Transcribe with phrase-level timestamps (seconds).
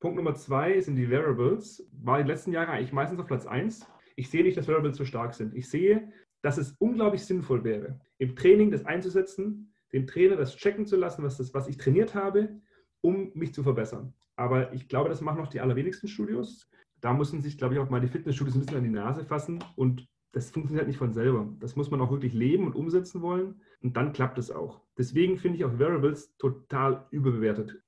[0.00, 1.88] Punkt Nummer zwei sind die Variables.
[2.02, 3.86] War die letzten Jahre eigentlich meistens auf Platz eins.
[4.14, 5.54] Ich sehe nicht, dass Variables so stark sind.
[5.54, 10.86] Ich sehe, dass es unglaublich sinnvoll wäre, im Training das einzusetzen, den Trainer das checken
[10.86, 12.60] zu lassen, was, das, was ich trainiert habe,
[13.00, 14.14] um mich zu verbessern.
[14.36, 16.70] Aber ich glaube, das machen noch die allerwenigsten Studios.
[17.00, 19.62] Da müssen sich, glaube ich, auch mal die Fitnessstudios ein bisschen an die Nase fassen
[19.76, 21.50] und das funktioniert nicht von selber.
[21.60, 24.82] Das muss man auch wirklich leben und umsetzen wollen und dann klappt es auch.
[24.98, 27.82] Deswegen finde ich auch Variables total überbewertet.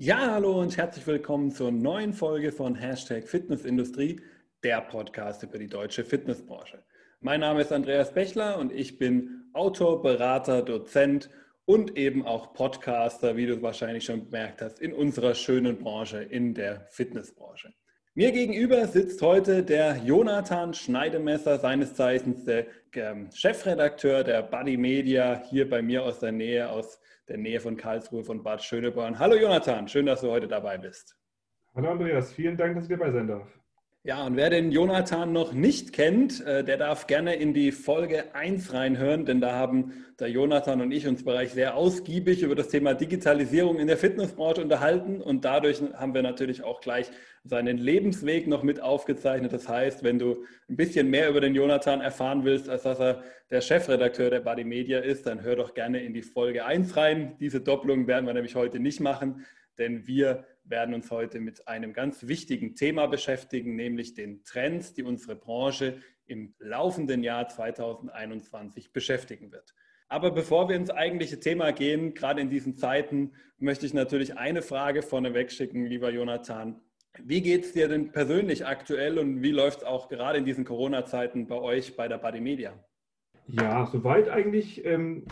[0.00, 4.20] Ja, hallo und herzlich willkommen zur neuen Folge von Hashtag Fitnessindustrie,
[4.62, 6.84] der Podcast über die deutsche Fitnessbranche.
[7.20, 11.30] Mein Name ist Andreas Bechler und ich bin Autor, Berater, Dozent
[11.64, 16.54] und eben auch Podcaster, wie du wahrscheinlich schon gemerkt hast, in unserer schönen Branche, in
[16.54, 17.74] der Fitnessbranche.
[18.14, 25.42] Mir gegenüber sitzt heute der Jonathan Schneidemesser, seines Zeichens der ähm, Chefredakteur der Buddy Media,
[25.50, 29.18] hier bei mir aus der Nähe, aus der Nähe von Karlsruhe, von Bad Schöneborn.
[29.18, 31.16] Hallo Jonathan, schön, dass du heute dabei bist.
[31.74, 33.57] Hallo Andreas, vielen Dank, dass ich dabei sein darf.
[34.04, 38.32] Ja, und wer den Jonathan noch nicht kennt, äh, der darf gerne in die Folge
[38.32, 42.68] 1 reinhören, denn da haben der Jonathan und ich uns bereits sehr ausgiebig über das
[42.68, 47.10] Thema Digitalisierung in der Fitnessbranche unterhalten und dadurch haben wir natürlich auch gleich
[47.42, 49.52] seinen Lebensweg noch mit aufgezeichnet.
[49.52, 53.24] Das heißt, wenn du ein bisschen mehr über den Jonathan erfahren willst, als dass er
[53.50, 57.36] der Chefredakteur der Body Media ist, dann hör doch gerne in die Folge 1 rein.
[57.40, 59.44] Diese Doppelung werden wir nämlich heute nicht machen,
[59.76, 65.02] denn wir werden uns heute mit einem ganz wichtigen Thema beschäftigen, nämlich den Trends, die
[65.02, 69.74] unsere Branche im laufenden Jahr 2021 beschäftigen wird.
[70.08, 74.62] Aber bevor wir ins eigentliche Thema gehen, gerade in diesen Zeiten, möchte ich natürlich eine
[74.62, 76.80] Frage vorneweg schicken, lieber Jonathan.
[77.22, 80.64] Wie geht es dir denn persönlich aktuell und wie läuft es auch gerade in diesen
[80.64, 82.72] Corona-Zeiten bei euch bei der Body Media?
[83.48, 85.26] Ja, soweit eigentlich ähm,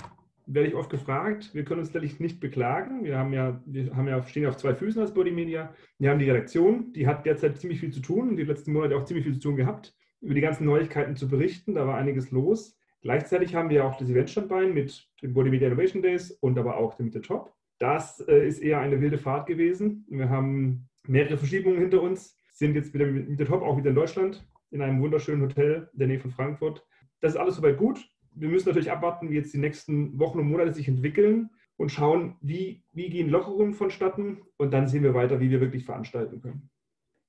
[0.47, 1.51] werde ich oft gefragt.
[1.55, 3.05] Wir können uns natürlich nicht beklagen.
[3.05, 5.75] Wir haben ja, wir haben ja stehen auf zwei Füßen als Body Media.
[5.99, 8.97] Wir haben die Redaktion, die hat derzeit ziemlich viel zu tun und die letzten Monate
[8.97, 11.75] auch ziemlich viel zu tun gehabt, über die ganzen Neuigkeiten zu berichten.
[11.75, 12.79] Da war einiges los.
[13.03, 16.95] Gleichzeitig haben wir auch das Eventstandbein mit den Body Media Innovation Days und aber auch
[16.95, 17.53] dem The Top.
[17.79, 20.07] Das äh, ist eher eine wilde Fahrt gewesen.
[20.09, 23.97] Wir haben mehrere Verschiebungen hinter uns, sind jetzt wieder mit The Top auch wieder in
[23.97, 26.85] Deutschland, in einem wunderschönen Hotel in der Nähe von Frankfurt.
[27.21, 30.51] Das ist alles soweit gut wir müssen natürlich abwarten, wie jetzt die nächsten Wochen und
[30.51, 35.41] Monate sich entwickeln und schauen, wie, wie gehen Lockerungen vonstatten und dann sehen wir weiter,
[35.41, 36.71] wie wir wirklich veranstalten können.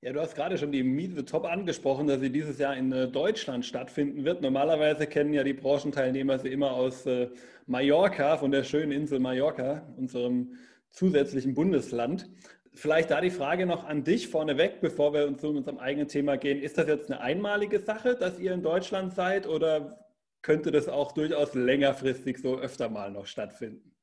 [0.00, 2.92] Ja, du hast gerade schon die Meet the Top angesprochen, dass sie dieses Jahr in
[2.92, 4.42] äh, Deutschland stattfinden wird.
[4.42, 7.30] Normalerweise kennen ja die Branchenteilnehmer sie immer aus äh,
[7.66, 10.52] Mallorca, von der schönen Insel Mallorca, unserem
[10.90, 12.30] zusätzlichen Bundesland.
[12.74, 16.36] Vielleicht da die Frage noch an dich vorneweg, bevor wir uns zu unserem eigenen Thema
[16.36, 16.60] gehen.
[16.60, 20.07] Ist das jetzt eine einmalige Sache, dass ihr in Deutschland seid oder
[20.42, 23.94] könnte das auch durchaus längerfristig so öfter mal noch stattfinden.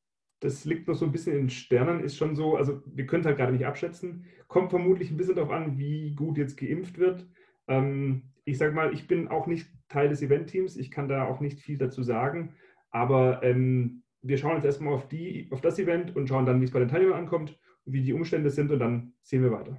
[0.42, 3.22] Das liegt noch so ein bisschen in den Sternen, ist schon so, also wir können
[3.22, 4.26] es halt gerade nicht abschätzen.
[4.48, 7.26] Kommt vermutlich ein bisschen darauf an, wie gut jetzt geimpft wird.
[7.68, 11.40] Ähm, ich sage mal, ich bin auch nicht Teil des Event-Teams, ich kann da auch
[11.40, 12.56] nicht viel dazu sagen,
[12.92, 16.66] aber ähm, wir schauen jetzt erstmal auf, die, auf das Event und schauen dann, wie
[16.66, 19.78] es bei den Teilnehmern ankommt, wie die Umstände sind und dann sehen wir weiter.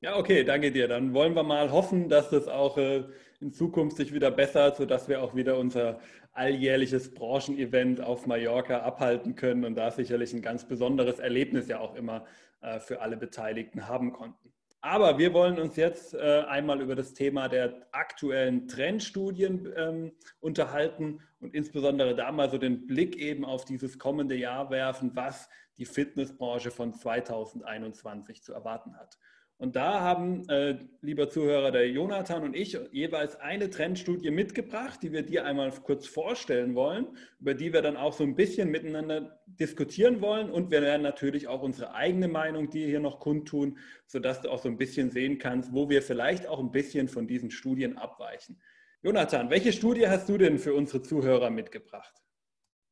[0.00, 0.88] Ja, okay, danke dir.
[0.88, 3.04] Dann wollen wir mal hoffen, dass das auch äh,
[3.40, 6.00] in Zukunft sich wieder bessert, sodass wir auch wieder unser
[6.32, 11.94] alljährliches Branchenevent auf Mallorca abhalten können und da sicherlich ein ganz besonderes Erlebnis ja auch
[11.94, 12.24] immer
[12.60, 14.52] äh, für alle Beteiligten haben konnten.
[14.82, 21.20] Aber wir wollen uns jetzt äh, einmal über das Thema der aktuellen Trendstudien ähm, unterhalten
[21.40, 25.48] und insbesondere da mal so den Blick eben auf dieses kommende Jahr werfen, was
[25.78, 29.18] die Fitnessbranche von 2021 zu erwarten hat.
[29.58, 35.12] Und da haben, äh, lieber Zuhörer, der Jonathan und ich jeweils eine Trendstudie mitgebracht, die
[35.12, 37.06] wir dir einmal kurz vorstellen wollen,
[37.40, 40.50] über die wir dann auch so ein bisschen miteinander diskutieren wollen.
[40.50, 44.58] Und wir werden natürlich auch unsere eigene Meinung dir hier noch kundtun, sodass du auch
[44.58, 48.60] so ein bisschen sehen kannst, wo wir vielleicht auch ein bisschen von diesen Studien abweichen.
[49.02, 52.12] Jonathan, welche Studie hast du denn für unsere Zuhörer mitgebracht?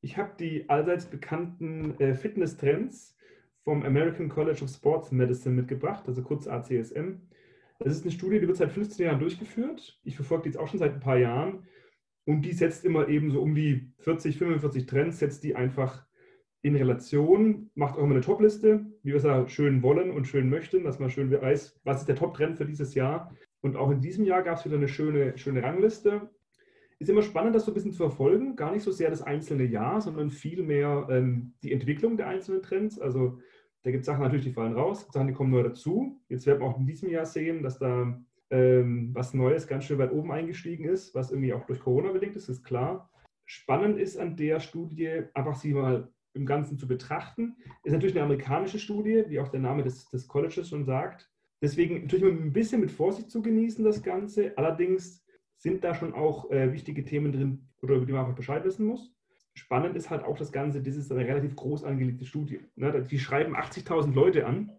[0.01, 3.15] Ich habe die allseits bekannten äh, Fitness-Trends
[3.65, 7.21] vom American College of Sports Medicine mitgebracht, also kurz ACSM.
[7.81, 9.99] Das ist eine Studie, die wird seit 15 Jahren durchgeführt.
[10.05, 11.67] Ich verfolge die jetzt auch schon seit ein paar Jahren.
[12.27, 16.07] Und die setzt immer eben so um die 40, 45 Trends, setzt die einfach
[16.63, 20.49] in Relation, macht auch immer eine Top-Liste, wie wir es ja schön wollen und schön
[20.49, 23.35] möchten, dass man schön weiß, was ist der Top-Trend für dieses Jahr.
[23.61, 26.31] Und auch in diesem Jahr gab es wieder eine schöne, schöne Rangliste.
[26.99, 28.57] Ist immer spannend, das so ein bisschen zu verfolgen.
[28.57, 32.99] Gar nicht so sehr das einzelne Jahr, sondern vielmehr ähm, die Entwicklung der einzelnen Trends.
[32.99, 33.41] Also
[33.85, 36.19] da gibt es Sachen natürlich, die fallen raus, Sachen, die kommen neu dazu.
[36.29, 38.19] Jetzt werden wir auch in diesem Jahr sehen, dass da
[38.51, 42.35] ähm, was Neues ganz schön weit oben eingestiegen ist, was irgendwie auch durch Corona bedingt
[42.35, 43.11] ist, ist klar.
[43.45, 47.57] Spannend ist an der Studie einfach, sie mal im Ganzen zu betrachten.
[47.85, 51.31] Ist natürlich eine amerikanische Studie, wie auch der Name des, des Colleges schon sagt.
[51.61, 54.57] Deswegen natürlich ein bisschen mit Vorsicht zu genießen, das Ganze.
[54.57, 55.25] Allerdings
[55.57, 59.14] sind da schon auch äh, wichtige Themen drin, über die man einfach Bescheid wissen muss.
[59.55, 62.61] Spannend ist halt auch das Ganze, das ist eine relativ groß angelegte Studie.
[62.75, 63.07] Ne?
[63.09, 64.73] Die schreiben 80.000 Leute an,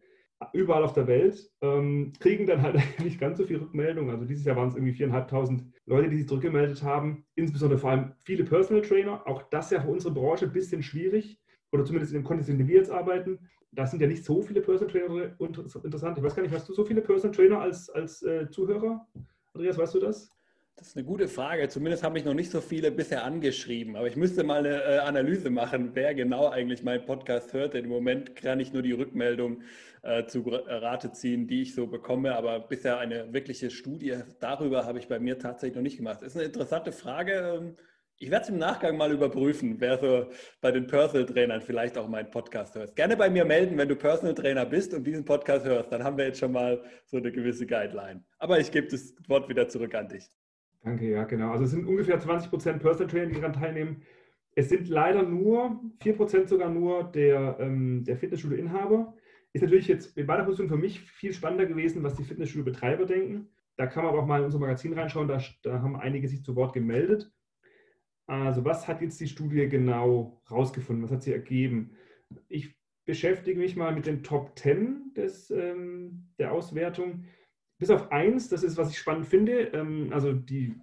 [0.54, 4.10] überall auf der Welt, ähm, kriegen dann halt nicht ganz so viel Rückmeldung.
[4.10, 7.26] Also dieses Jahr waren es irgendwie 4.500 Leute, die sich zurückgemeldet haben.
[7.36, 9.26] Insbesondere vor allem viele Personal Trainer.
[9.26, 11.40] Auch das ja für unsere Branche ein bisschen schwierig.
[11.72, 13.50] Oder zumindest in dem Kontext, in dem wir jetzt arbeiten.
[13.72, 16.18] Da sind ja nicht so viele Personal Trainer interessant.
[16.18, 19.08] Ich weiß gar nicht, hast du so viele Personal Trainer als, als äh, Zuhörer?
[19.54, 20.35] Andreas, weißt du das?
[20.78, 21.70] Das ist eine gute Frage.
[21.70, 23.96] Zumindest habe ich noch nicht so viele bisher angeschrieben.
[23.96, 27.76] Aber ich müsste mal eine äh, Analyse machen, wer genau eigentlich meinen Podcast hört.
[27.76, 29.62] Denn im Moment kann ich nur die Rückmeldung
[30.02, 32.36] äh, zu Rate ziehen, die ich so bekomme.
[32.36, 36.20] Aber bisher eine wirkliche Studie darüber habe ich bei mir tatsächlich noch nicht gemacht.
[36.22, 37.58] Das ist eine interessante Frage.
[37.58, 37.78] Ähm,
[38.18, 40.30] ich werde es im Nachgang mal überprüfen, wer so
[40.60, 42.98] bei den Personal Trainern vielleicht auch meinen Podcast hört.
[42.98, 45.92] Gerne bei mir melden, wenn du Personal Trainer bist und diesen Podcast hörst.
[45.92, 48.26] Dann haben wir jetzt schon mal so eine gewisse Guideline.
[48.40, 50.30] Aber ich gebe das Wort wieder zurück an dich.
[50.86, 51.52] Danke, ja, genau.
[51.52, 54.04] Also es sind ungefähr 20 Prozent Personal Trainer, die daran teilnehmen.
[54.54, 59.16] Es sind leider nur, 4 Prozent sogar nur der, ähm, der Fitnessstudio-Inhaber.
[59.52, 63.50] Ist natürlich jetzt in meiner Position für mich viel spannender gewesen, was die Fitnessstudio-Betreiber denken.
[63.78, 66.44] Da kann man aber auch mal in unser Magazin reinschauen, da, da haben einige sich
[66.44, 67.32] zu Wort gemeldet.
[68.28, 71.04] Also was hat jetzt die Studie genau rausgefunden?
[71.04, 71.96] Was hat sie ergeben?
[72.48, 77.26] Ich beschäftige mich mal mit den Top 10 des, ähm, der Auswertung
[77.86, 80.74] bis auf eins, das ist, was ich spannend finde, ähm, also die,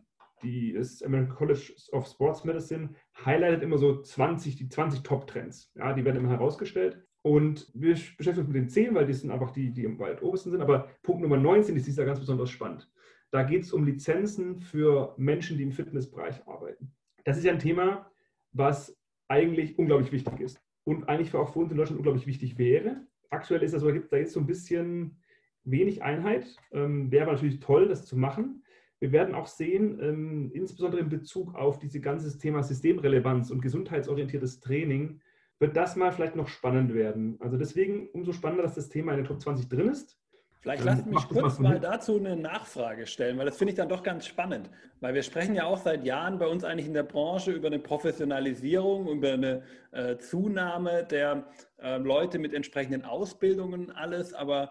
[0.44, 2.90] die das American College of Sports Medicine
[3.26, 5.72] highlightet immer so 20, die 20 Top-Trends.
[5.74, 7.04] Ja, die werden immer herausgestellt.
[7.22, 10.22] Und wir beschäftigen uns mit den 10, weil die sind einfach die, die am weit
[10.22, 10.60] obersten sind.
[10.60, 12.88] Aber Punkt Nummer 19 ist dieser ganz besonders spannend.
[13.32, 16.94] Da geht es um Lizenzen für Menschen, die im Fitnessbereich arbeiten.
[17.24, 18.08] Das ist ja ein Thema,
[18.52, 18.96] was
[19.26, 23.04] eigentlich unglaublich wichtig ist und eigentlich für auch für uns in Deutschland unglaublich wichtig wäre.
[23.30, 25.18] Aktuell ist das da gibt es so ein bisschen
[25.64, 26.56] wenig Einheit.
[26.72, 28.62] Ähm, wäre natürlich toll, das zu machen.
[29.00, 34.60] Wir werden auch sehen, ähm, insbesondere in Bezug auf dieses ganze Thema Systemrelevanz und gesundheitsorientiertes
[34.60, 35.20] Training,
[35.58, 37.36] wird das mal vielleicht noch spannend werden.
[37.40, 40.18] Also deswegen umso spannender, dass das Thema in der Top 20 drin ist.
[40.62, 43.88] Vielleicht lass mich kurz mal, mal dazu eine Nachfrage stellen, weil das finde ich dann
[43.88, 44.70] doch ganz spannend.
[45.00, 47.80] Weil wir sprechen ja auch seit Jahren bei uns eigentlich in der Branche über eine
[47.80, 51.48] Professionalisierung, über eine äh, Zunahme der
[51.78, 54.34] äh, Leute mit entsprechenden Ausbildungen, alles.
[54.34, 54.70] Aber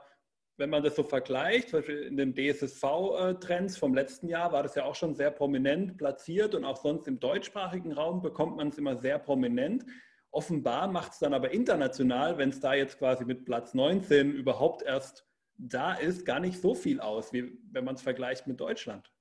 [0.62, 4.76] wenn man das so vergleicht, zum Beispiel in den DSSV-Trends vom letzten Jahr war das
[4.76, 8.78] ja auch schon sehr prominent platziert und auch sonst im deutschsprachigen Raum bekommt man es
[8.78, 9.84] immer sehr prominent.
[10.30, 14.84] Offenbar macht es dann aber international, wenn es da jetzt quasi mit Platz 19 überhaupt
[14.84, 15.28] erst
[15.58, 19.12] da ist, gar nicht so viel aus, wie wenn man es vergleicht mit Deutschland.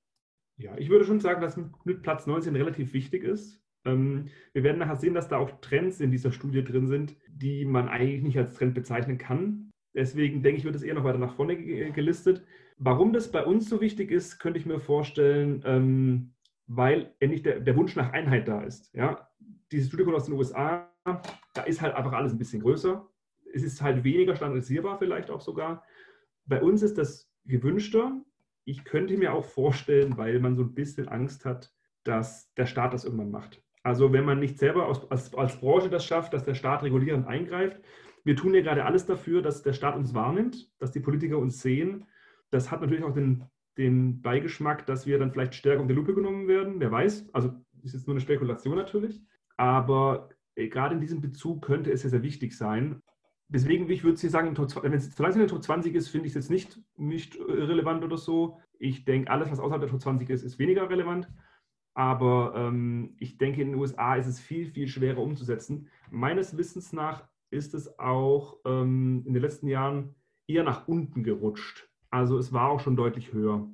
[0.57, 3.59] Ja, ich würde schon sagen, dass mit Platz 19 relativ wichtig ist.
[3.83, 7.65] Ähm, wir werden nachher sehen, dass da auch Trends in dieser Studie drin sind, die
[7.65, 9.70] man eigentlich nicht als Trend bezeichnen kann.
[9.93, 12.43] Deswegen denke ich, wird es eher noch weiter nach vorne gelistet.
[12.77, 16.33] Warum das bei uns so wichtig ist, könnte ich mir vorstellen, ähm,
[16.67, 18.93] weil endlich der, der, Wunsch nach Einheit da ist.
[18.93, 19.29] Ja?
[19.71, 20.89] Diese Studie kommt aus den USA,
[21.53, 23.07] da ist halt einfach alles ein bisschen größer.
[23.53, 25.83] Es ist halt weniger standardisierbar vielleicht auch sogar.
[26.45, 28.23] Bei uns ist das gewünschter.
[28.63, 31.73] Ich könnte mir auch vorstellen, weil man so ein bisschen Angst hat,
[32.03, 33.61] dass der Staat das irgendwann macht.
[33.83, 37.27] Also wenn man nicht selber als, als, als Branche das schafft, dass der Staat regulierend
[37.27, 37.81] eingreift,
[38.23, 41.61] wir tun ja gerade alles dafür, dass der Staat uns wahrnimmt, dass die Politiker uns
[41.61, 42.05] sehen.
[42.49, 43.45] Das hat natürlich auch den,
[43.77, 46.79] den Beigeschmack, dass wir dann vielleicht stärker unter Lupe genommen werden.
[46.79, 47.51] Wer weiß, also
[47.83, 49.21] ist jetzt nur eine Spekulation natürlich.
[49.57, 53.01] Aber äh, gerade in diesem Bezug könnte es sehr, sehr wichtig sein.
[53.47, 56.35] Deswegen, ich würde sagen, wenn es zu in der Top 20 ist, finde ich es
[56.35, 58.59] jetzt nicht, nicht äh, relevant oder so.
[58.79, 61.27] Ich denke, alles, was außerhalb der Top 20 ist, ist weniger relevant.
[61.93, 65.89] Aber ähm, ich denke, in den USA ist es viel, viel schwerer umzusetzen.
[66.09, 70.15] Meines Wissens nach ist es auch ähm, in den letzten Jahren
[70.47, 71.89] eher nach unten gerutscht.
[72.09, 73.69] Also es war auch schon deutlich höher.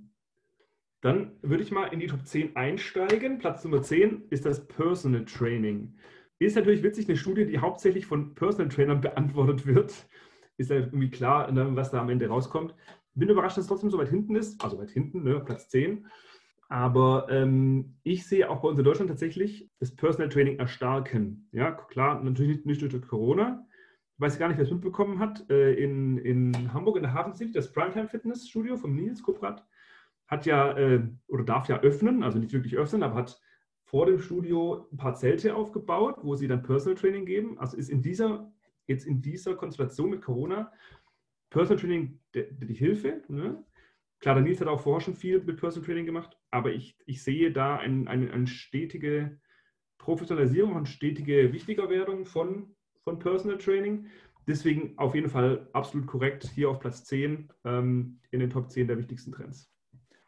[1.02, 3.38] Dann würde ich mal in die Top 10 einsteigen.
[3.38, 5.96] Platz Nummer 10 ist das Personal Training.
[6.40, 9.94] Ist natürlich witzig, eine Studie, die hauptsächlich von Personal Trainern beantwortet wird.
[10.58, 12.76] Ist ja irgendwie klar, ne, was da am Ende rauskommt.
[13.14, 14.64] Bin überrascht, dass es trotzdem so weit hinten ist.
[14.64, 16.08] Also weit hinten, ne, Platz 10.
[16.70, 21.48] Aber ähm, ich sehe auch bei uns in Deutschland tatsächlich das Personal Training erstarken.
[21.52, 23.66] Ja, klar, natürlich nicht, nicht durch Corona.
[24.16, 25.50] Ich weiß gar nicht, wer es mitbekommen hat.
[25.50, 29.66] Äh, in, in Hamburg in der Hafen City, das Primetime Fitness Studio von Nils Kuprat,
[30.28, 33.40] hat ja äh, oder darf ja öffnen, also nicht wirklich öffnen, aber hat
[33.86, 37.58] vor dem Studio ein paar Zelte aufgebaut, wo sie dann Personal Training geben.
[37.60, 38.52] Also ist in dieser,
[38.88, 40.72] jetzt in dieser Konstellation mit Corona
[41.50, 43.22] Personal Training die, Hilfe.
[43.30, 43.64] Ne?
[44.20, 47.24] Klar, der Nils hat auch vorher schon viel mit Personal Training gemacht, aber ich, ich
[47.24, 49.40] sehe da eine ein, ein stetige
[50.00, 54.08] Professionalisierung und stetige Wichtigerwerdung von, von Personal Training.
[54.48, 58.88] Deswegen auf jeden Fall absolut korrekt, hier auf Platz 10 ähm, in den Top 10
[58.88, 59.70] der wichtigsten Trends.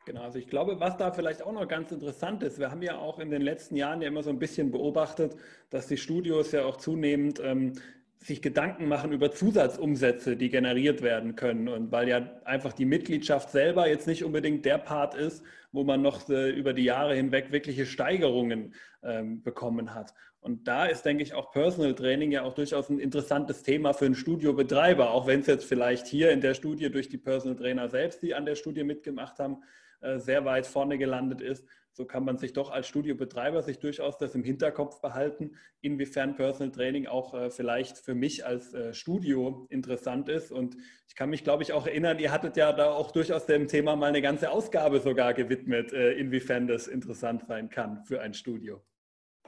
[0.05, 2.97] Genau, also ich glaube, was da vielleicht auch noch ganz interessant ist, wir haben ja
[2.97, 5.35] auch in den letzten Jahren ja immer so ein bisschen beobachtet,
[5.69, 7.73] dass die Studios ja auch zunehmend ähm,
[8.21, 11.69] sich Gedanken machen über Zusatzumsätze, die generiert werden können.
[11.69, 16.01] Und weil ja einfach die Mitgliedschaft selber jetzt nicht unbedingt der Part ist, wo man
[16.01, 18.73] noch äh, über die Jahre hinweg wirkliche Steigerungen
[19.03, 20.13] ähm, bekommen hat.
[20.41, 24.05] Und da ist, denke ich, auch Personal Training ja auch durchaus ein interessantes Thema für
[24.05, 27.89] einen Studiobetreiber, auch wenn es jetzt vielleicht hier in der Studie durch die Personal Trainer
[27.89, 29.63] selbst, die an der Studie mitgemacht haben,
[30.17, 31.65] sehr weit vorne gelandet ist.
[31.99, 36.71] So kann man sich doch als Studiobetreiber sich durchaus das im Hinterkopf behalten, inwiefern Personal
[36.71, 40.51] Training auch äh, vielleicht für mich als äh, Studio interessant ist.
[40.51, 40.77] Und
[41.07, 43.97] ich kann mich, glaube ich, auch erinnern, ihr hattet ja da auch durchaus dem Thema
[43.97, 48.81] mal eine ganze Ausgabe sogar gewidmet, inwiefern das interessant sein kann für ein Studio.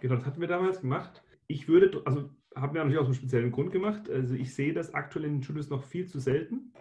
[0.01, 1.23] Genau, das hatten wir damals gemacht.
[1.47, 4.09] Ich würde, also haben wir natürlich aus einem speziellen Grund gemacht.
[4.09, 6.73] Also ich sehe das aktuell in den Studios noch viel zu selten.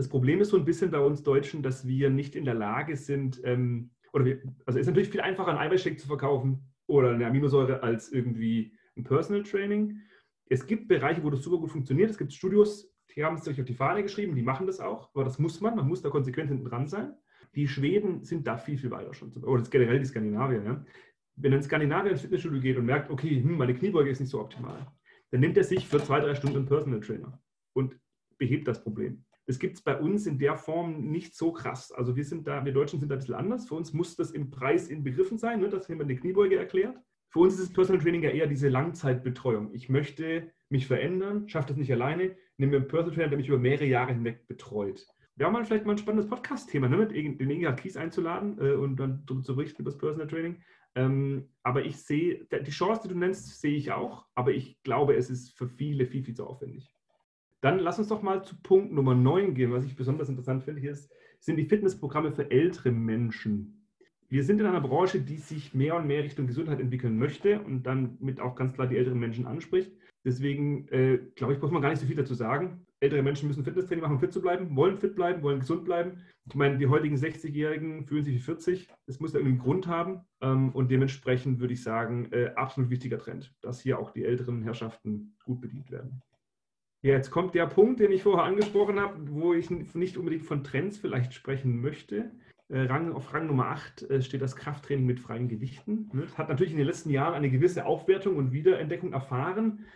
[0.00, 2.96] Das Problem ist so ein bisschen bei uns Deutschen, dass wir nicht in der Lage
[2.96, 7.10] sind, ähm, oder wir, also es ist natürlich viel einfacher, einen Eiweißshake zu verkaufen oder
[7.10, 10.00] eine Aminosäure als irgendwie ein Personal Training.
[10.48, 12.08] Es gibt Bereiche, wo das super gut funktioniert.
[12.08, 15.10] Es gibt Studios, die haben es sich auf die Fahne geschrieben, die machen das auch,
[15.12, 17.12] aber das muss man, man muss da konsequent hinten dran sein.
[17.54, 19.30] Die Schweden sind da viel, viel weiter schon.
[19.44, 20.62] Oder generell die Skandinavier.
[20.64, 20.82] Ja.
[21.36, 24.40] Wenn ein Skandinavier ins Fitnessstudio geht und merkt, okay, hm, meine Kniebeuge ist nicht so
[24.40, 24.90] optimal,
[25.30, 27.38] dann nimmt er sich für zwei, drei Stunden einen Personal Trainer
[27.74, 28.00] und
[28.38, 29.26] behebt das Problem.
[29.50, 31.90] Das gibt es bei uns in der Form nicht so krass.
[31.90, 33.66] Also wir sind da, wir Deutschen sind da ein bisschen anders.
[33.66, 36.96] Für uns muss das im Preis inbegriffen sein, ne, dass jemand eine Kniebeuge erklärt.
[37.30, 39.74] Für uns ist das Personal Training ja eher diese Langzeitbetreuung.
[39.74, 43.48] Ich möchte mich verändern, schaffe das nicht alleine, nehme mir einen Personal Trainer, der mich
[43.48, 45.04] über mehrere Jahre hinweg betreut.
[45.34, 49.00] Wir haben vielleicht mal ein spannendes Podcast-Thema, ne, mit den Inga Kies einzuladen äh, und
[49.00, 50.62] dann darüber zu berichten über das Personal Training.
[50.94, 55.16] Ähm, aber ich sehe, die Chance, die du nennst, sehe ich auch, aber ich glaube,
[55.16, 56.94] es ist für viele viel, viel zu aufwendig.
[57.60, 59.72] Dann lass uns doch mal zu Punkt Nummer 9 gehen.
[59.72, 63.86] Was ich besonders interessant finde, hier ist, sind die Fitnessprogramme für ältere Menschen.
[64.28, 67.82] Wir sind in einer Branche, die sich mehr und mehr Richtung Gesundheit entwickeln möchte und
[67.82, 69.92] dann mit auch ganz klar die älteren Menschen anspricht.
[70.24, 72.86] Deswegen, äh, glaube ich, muss man gar nicht so viel dazu sagen.
[73.00, 76.18] Ältere Menschen müssen Fitnesstraining machen, um fit zu bleiben, wollen fit bleiben, wollen gesund bleiben.
[76.46, 78.88] Ich meine, die heutigen 60-Jährigen fühlen sich wie 40.
[79.06, 80.20] Das muss ja irgendwie einen Grund haben.
[80.42, 84.62] Ähm, und dementsprechend würde ich sagen, äh, absolut wichtiger Trend, dass hier auch die älteren
[84.62, 86.22] Herrschaften gut bedient werden.
[87.02, 90.98] Jetzt kommt der Punkt, den ich vorher angesprochen habe, wo ich nicht unbedingt von Trends
[90.98, 92.30] vielleicht sprechen möchte.
[92.68, 96.10] Äh, Rang, auf Rang Nummer 8 äh, steht das Krafttraining mit freien Gewichten.
[96.12, 96.22] Ne?
[96.22, 99.86] Das hat natürlich in den letzten Jahren eine gewisse Aufwertung und Wiederentdeckung erfahren.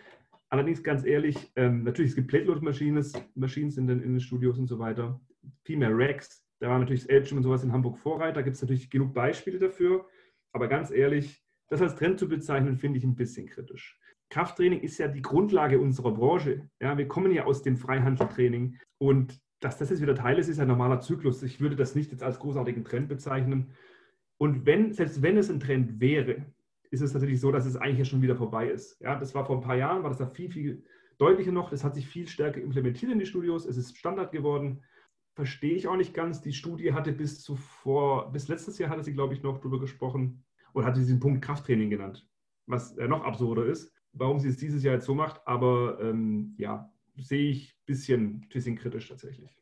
[0.49, 4.79] Allerdings ganz ehrlich, ähm, natürlich, es gibt Plate-Load-Maschinen in den, in den Studios und so
[4.79, 5.19] weiter.
[5.63, 6.43] Viel mehr Racks.
[6.59, 8.35] Da war natürlich das Elbgym und sowas in Hamburg Vorreiter.
[8.35, 10.05] Da gibt es natürlich genug Beispiele dafür.
[10.53, 13.99] Aber ganz ehrlich, das als Trend zu bezeichnen, finde ich ein bisschen kritisch.
[14.29, 16.69] Krafttraining ist ja die Grundlage unserer Branche.
[16.81, 20.59] Ja, wir kommen ja aus dem Freihandeltraining und dass das jetzt wieder Teil ist, ist
[20.59, 21.41] ein normaler Zyklus.
[21.43, 23.71] Ich würde das nicht jetzt als großartigen Trend bezeichnen.
[24.37, 26.45] Und wenn, selbst wenn es ein Trend wäre,
[26.91, 28.99] ist es natürlich so, dass es eigentlich ja schon wieder vorbei ist.
[29.01, 30.83] Ja, das war vor ein paar Jahren, war das da viel, viel
[31.17, 31.69] deutlicher noch.
[31.69, 33.65] Das hat sich viel stärker implementiert in die Studios.
[33.65, 34.83] Es ist Standard geworden.
[35.33, 36.41] Verstehe ich auch nicht ganz.
[36.41, 40.43] Die Studie hatte bis zuvor, bis letztes Jahr hatte sie, glaube ich, noch darüber gesprochen
[40.73, 42.27] und hatte diesen Punkt Krafttraining genannt,
[42.67, 46.91] was noch absurder ist warum sie es dieses Jahr jetzt so macht, aber ähm, ja,
[47.17, 49.55] sehe ich ein bisschen, bisschen kritisch tatsächlich.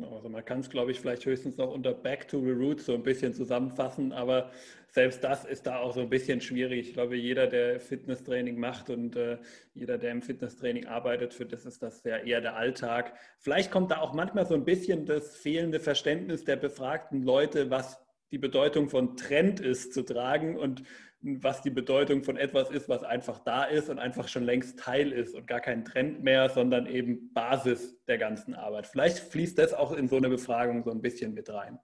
[0.00, 2.94] Also man kann es, glaube ich, vielleicht höchstens noch unter Back to the Roots so
[2.94, 4.50] ein bisschen zusammenfassen, aber
[4.88, 6.88] selbst das ist da auch so ein bisschen schwierig.
[6.88, 9.38] Ich glaube, jeder, der Fitnesstraining macht und äh,
[9.74, 13.12] jeder, der im Fitnesstraining arbeitet, für das ist das ja eher der Alltag.
[13.38, 18.00] Vielleicht kommt da auch manchmal so ein bisschen das fehlende Verständnis der befragten Leute, was
[18.30, 20.82] die Bedeutung von Trend ist, zu tragen und
[21.22, 25.12] was die Bedeutung von etwas ist, was einfach da ist und einfach schon längst Teil
[25.12, 28.86] ist und gar kein Trend mehr, sondern eben Basis der ganzen Arbeit.
[28.86, 31.78] Vielleicht fließt das auch in so eine Befragung so ein bisschen mit rein.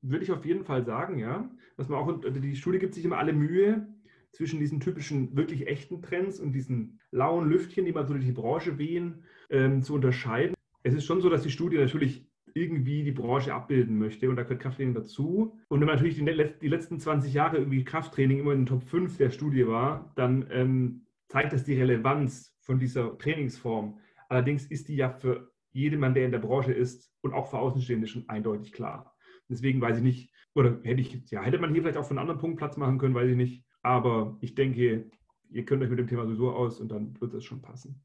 [0.00, 1.48] Würde ich auf jeden Fall sagen, ja.
[1.76, 3.86] Dass man auch, die Studie gibt sich immer alle Mühe,
[4.32, 8.32] zwischen diesen typischen, wirklich echten Trends und diesen lauen Lüftchen, die man so durch die
[8.32, 10.54] Branche wehen, ähm, zu unterscheiden.
[10.82, 14.42] Es ist schon so, dass die Studie natürlich irgendwie die Branche abbilden möchte und da
[14.42, 15.58] gehört Krafttraining dazu.
[15.68, 19.16] Und wenn man natürlich die, letzten 20 Jahre irgendwie Krafttraining immer in den Top 5
[19.16, 23.98] der Studie war, dann ähm, zeigt das die Relevanz von dieser Trainingsform.
[24.28, 28.06] Allerdings ist die ja für jedermann, der in der Branche ist und auch für Außenstehende
[28.06, 29.16] schon eindeutig klar.
[29.48, 32.28] Deswegen weiß ich nicht, oder hätte ich, ja, hätte man hier vielleicht auch von einem
[32.28, 33.64] anderen Punkt Platz machen können, weiß ich nicht.
[33.82, 35.10] Aber ich denke,
[35.50, 38.02] ihr könnt euch mit dem Thema sowieso aus und dann wird das schon passen.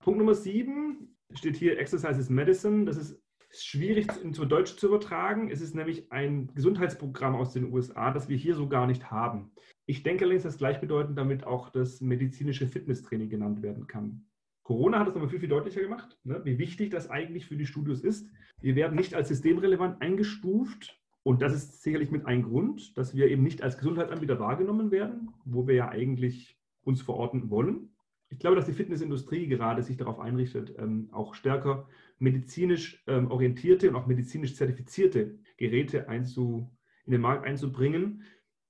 [0.00, 2.84] Punkt Nummer 7 steht hier Exercise is Medicine.
[2.84, 5.50] Das ist ist schwierig zu Deutsch zu übertragen.
[5.50, 9.52] Es ist nämlich ein Gesundheitsprogramm aus den USA, das wir hier so gar nicht haben.
[9.86, 14.26] Ich denke allerdings, dass gleichbedeutend damit auch das medizinische Fitnesstraining genannt werden kann.
[14.62, 17.64] Corona hat es aber viel, viel deutlicher gemacht, ne, wie wichtig das eigentlich für die
[17.64, 18.28] Studios ist.
[18.60, 21.00] Wir werden nicht als systemrelevant eingestuft.
[21.22, 25.30] Und das ist sicherlich mit ein Grund, dass wir eben nicht als Gesundheitsanbieter wahrgenommen werden,
[25.44, 27.90] wo wir ja eigentlich uns verorten wollen.
[28.30, 33.88] Ich glaube, dass die Fitnessindustrie gerade sich darauf einrichtet, ähm, auch stärker medizinisch ähm, orientierte
[33.88, 36.70] und auch medizinisch zertifizierte Geräte einzu,
[37.06, 38.22] in den Markt einzubringen.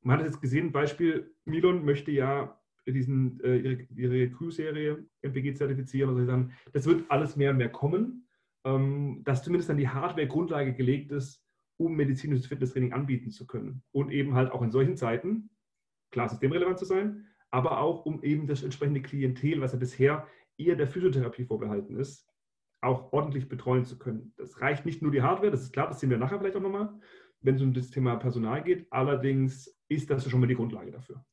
[0.03, 6.11] Man hat jetzt gesehen, Beispiel, Milon möchte ja diesen, äh, ihre, ihre Crew-Serie MPG zertifizieren.
[6.11, 8.29] Also sagen, das wird alles mehr und mehr kommen,
[8.65, 11.45] ähm, dass zumindest dann die Hardware-Grundlage gelegt ist,
[11.77, 13.83] um medizinisches Fitnesstraining anbieten zu können.
[13.93, 15.50] Und eben halt auch in solchen Zeiten,
[16.11, 20.26] klar systemrelevant zu sein, aber auch um eben das entsprechende Klientel, was ja bisher
[20.57, 22.28] eher der Physiotherapie vorbehalten ist,
[22.81, 24.33] auch ordentlich betreuen zu können.
[24.37, 26.61] Das reicht nicht nur die Hardware, das ist klar, das sehen wir nachher vielleicht auch
[26.61, 26.93] nochmal,
[27.40, 28.87] wenn es um das Thema Personal geht.
[28.90, 31.25] Allerdings ist das schon mal die Grundlage dafür.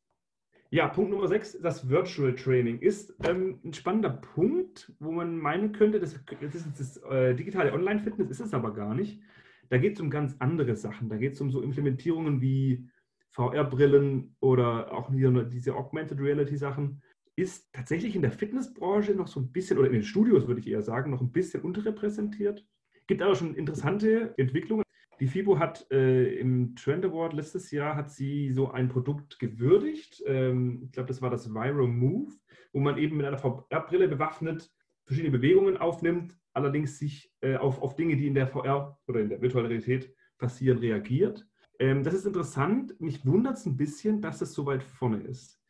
[0.72, 5.72] Ja, Punkt Nummer 6, das Virtual Training ist ähm, ein spannender Punkt, wo man meinen
[5.72, 9.22] könnte, das, das ist das äh, digitale Online-Fitness, ist es aber gar nicht.
[9.70, 11.10] Da geht es um ganz andere Sachen.
[11.10, 12.90] Da geht es um so Implementierungen wie
[13.36, 17.02] VR-Brillen oder auch diese Augmented Reality-Sachen.
[17.38, 20.68] Ist tatsächlich in der Fitnessbranche noch so ein bisschen, oder in den Studios würde ich
[20.68, 22.66] eher sagen, noch ein bisschen unterrepräsentiert.
[23.08, 24.86] Gibt aber schon interessante Entwicklungen.
[25.20, 30.24] Die FIBO hat äh, im Trend Award letztes Jahr hat sie so ein Produkt gewürdigt.
[30.26, 32.32] Ähm, ich glaube, das war das Viral Move,
[32.72, 34.72] wo man eben mit einer VR-Brille bewaffnet
[35.06, 39.30] verschiedene Bewegungen aufnimmt, allerdings sich äh, auf, auf Dinge, die in der VR oder in
[39.30, 41.48] der virtuellen Realität passieren, reagiert.
[41.80, 43.00] Ähm, das ist interessant.
[43.00, 45.62] Mich wundert es ein bisschen, dass es so weit vorne ist.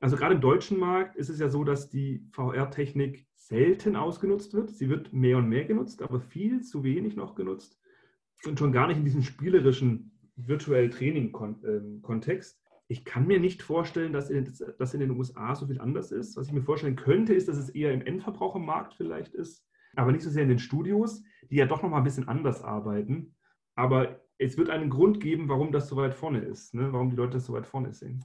[0.00, 4.70] Also gerade im deutschen Markt ist es ja so, dass die VR-Technik selten ausgenutzt wird.
[4.70, 7.80] Sie wird mehr und mehr genutzt, aber viel zu wenig noch genutzt
[8.44, 12.60] und schon gar nicht in diesem spielerischen virtuellen Training-Kontext.
[12.88, 16.36] Ich kann mir nicht vorstellen, dass in, dass in den USA so viel anders ist.
[16.36, 20.22] Was ich mir vorstellen könnte, ist, dass es eher im Endverbrauchermarkt vielleicht ist, aber nicht
[20.22, 23.34] so sehr in den Studios, die ja doch noch mal ein bisschen anders arbeiten.
[23.74, 26.92] Aber es wird einen Grund geben, warum das so weit vorne ist, ne?
[26.92, 28.24] warum die Leute das so weit vorne sehen.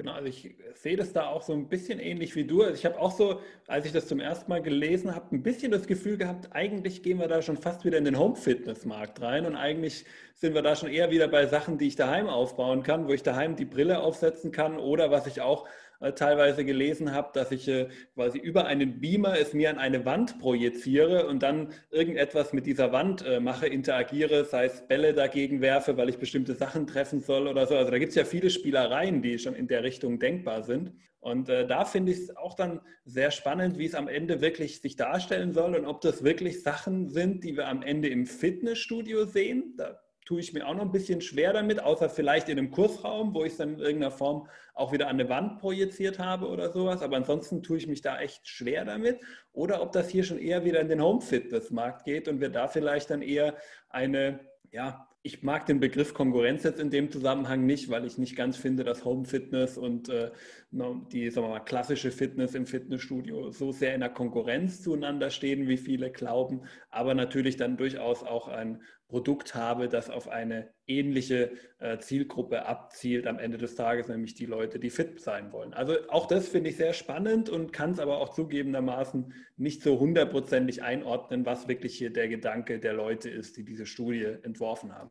[0.00, 2.62] Genau, also ich sehe das da auch so ein bisschen ähnlich wie du.
[2.62, 5.70] Also ich habe auch so, als ich das zum ersten Mal gelesen habe, ein bisschen
[5.70, 9.56] das Gefühl gehabt, eigentlich gehen wir da schon fast wieder in den Home-Fitness-Markt rein und
[9.56, 13.12] eigentlich sind wir da schon eher wieder bei Sachen, die ich daheim aufbauen kann, wo
[13.12, 15.68] ich daheim die Brille aufsetzen kann oder was ich auch
[16.00, 20.04] äh, teilweise gelesen habe, dass ich äh, quasi über einen Beamer es mir an eine
[20.04, 25.60] Wand projiziere und dann irgendetwas mit dieser Wand äh, mache, interagiere, sei es Bälle dagegen
[25.60, 27.76] werfe, weil ich bestimmte Sachen treffen soll oder so.
[27.76, 30.92] Also da gibt es ja viele Spielereien, die schon in der Richtung denkbar sind.
[31.20, 34.80] Und äh, da finde ich es auch dann sehr spannend, wie es am Ende wirklich
[34.80, 39.26] sich darstellen soll und ob das wirklich Sachen sind, die wir am Ende im Fitnessstudio
[39.26, 39.74] sehen.
[39.76, 40.00] Da
[40.30, 43.42] tue ich mir auch noch ein bisschen schwer damit, außer vielleicht in einem Kursraum, wo
[43.42, 47.02] ich es dann in irgendeiner Form auch wieder an eine Wand projiziert habe oder sowas.
[47.02, 49.18] Aber ansonsten tue ich mich da echt schwer damit.
[49.52, 53.10] Oder ob das hier schon eher wieder in den Home-Fitness-Markt geht und wir da vielleicht
[53.10, 53.56] dann eher
[53.88, 54.38] eine,
[54.70, 58.56] ja, ich mag den Begriff Konkurrenz jetzt in dem Zusammenhang nicht, weil ich nicht ganz
[58.56, 60.30] finde, dass Home Fitness und äh,
[60.72, 65.66] die sagen wir mal, klassische Fitness im Fitnessstudio so sehr in der Konkurrenz zueinander stehen,
[65.66, 71.50] wie viele glauben, aber natürlich dann durchaus auch ein Produkt habe, das auf eine ähnliche
[71.78, 75.74] äh, Zielgruppe abzielt am Ende des Tages, nämlich die Leute, die fit sein wollen.
[75.74, 79.98] Also auch das finde ich sehr spannend und kann es aber auch zugegebenermaßen nicht so
[79.98, 85.10] hundertprozentig einordnen, was wirklich hier der Gedanke der Leute ist, die diese Studie entworfen haben.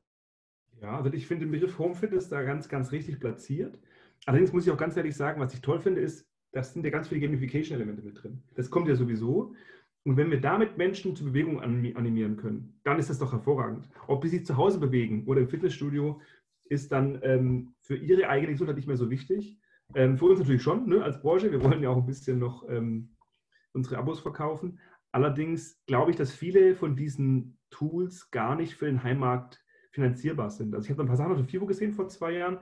[0.82, 3.78] Ja, also ich finde den Begriff Home Fitness da ganz, ganz richtig platziert.
[4.30, 6.92] Allerdings muss ich auch ganz ehrlich sagen, was ich toll finde, ist, da sind ja
[6.92, 8.44] ganz viele Gamification-Elemente mit drin.
[8.54, 9.56] Das kommt ja sowieso.
[10.04, 13.90] Und wenn wir damit Menschen zur Bewegung animieren können, dann ist das doch hervorragend.
[14.06, 16.22] Ob sie sich zu Hause bewegen oder im Fitnessstudio,
[16.66, 19.58] ist dann ähm, für ihre eigene Gesundheit nicht mehr so wichtig.
[19.96, 21.52] Ähm, für uns natürlich schon, ne, als Branche.
[21.52, 23.16] Wir wollen ja auch ein bisschen noch ähm,
[23.74, 24.78] unsere Abos verkaufen.
[25.12, 30.76] Allerdings glaube ich, dass viele von diesen Tools gar nicht für den Heimmarkt finanzierbar sind.
[30.76, 32.60] Also ich habe ein paar Sachen auf der FIBO gesehen vor zwei Jahren,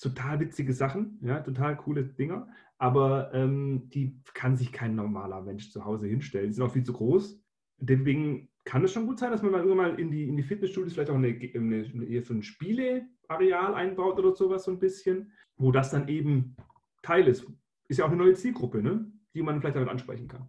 [0.00, 5.70] total witzige Sachen, ja, total coole Dinger, aber ähm, die kann sich kein normaler Mensch
[5.70, 6.48] zu Hause hinstellen.
[6.48, 7.40] Die sind auch viel zu groß.
[7.78, 10.42] Deswegen kann es schon gut sein, dass man mal irgendwann mal in die, in die
[10.42, 15.32] Fitnessstudios vielleicht auch eine, eine, eine, so ein Spieleareal einbaut oder sowas so ein bisschen,
[15.56, 16.56] wo das dann eben
[17.02, 17.46] Teil ist.
[17.88, 19.10] Ist ja auch eine neue Zielgruppe, ne?
[19.34, 20.48] die man vielleicht damit ansprechen kann.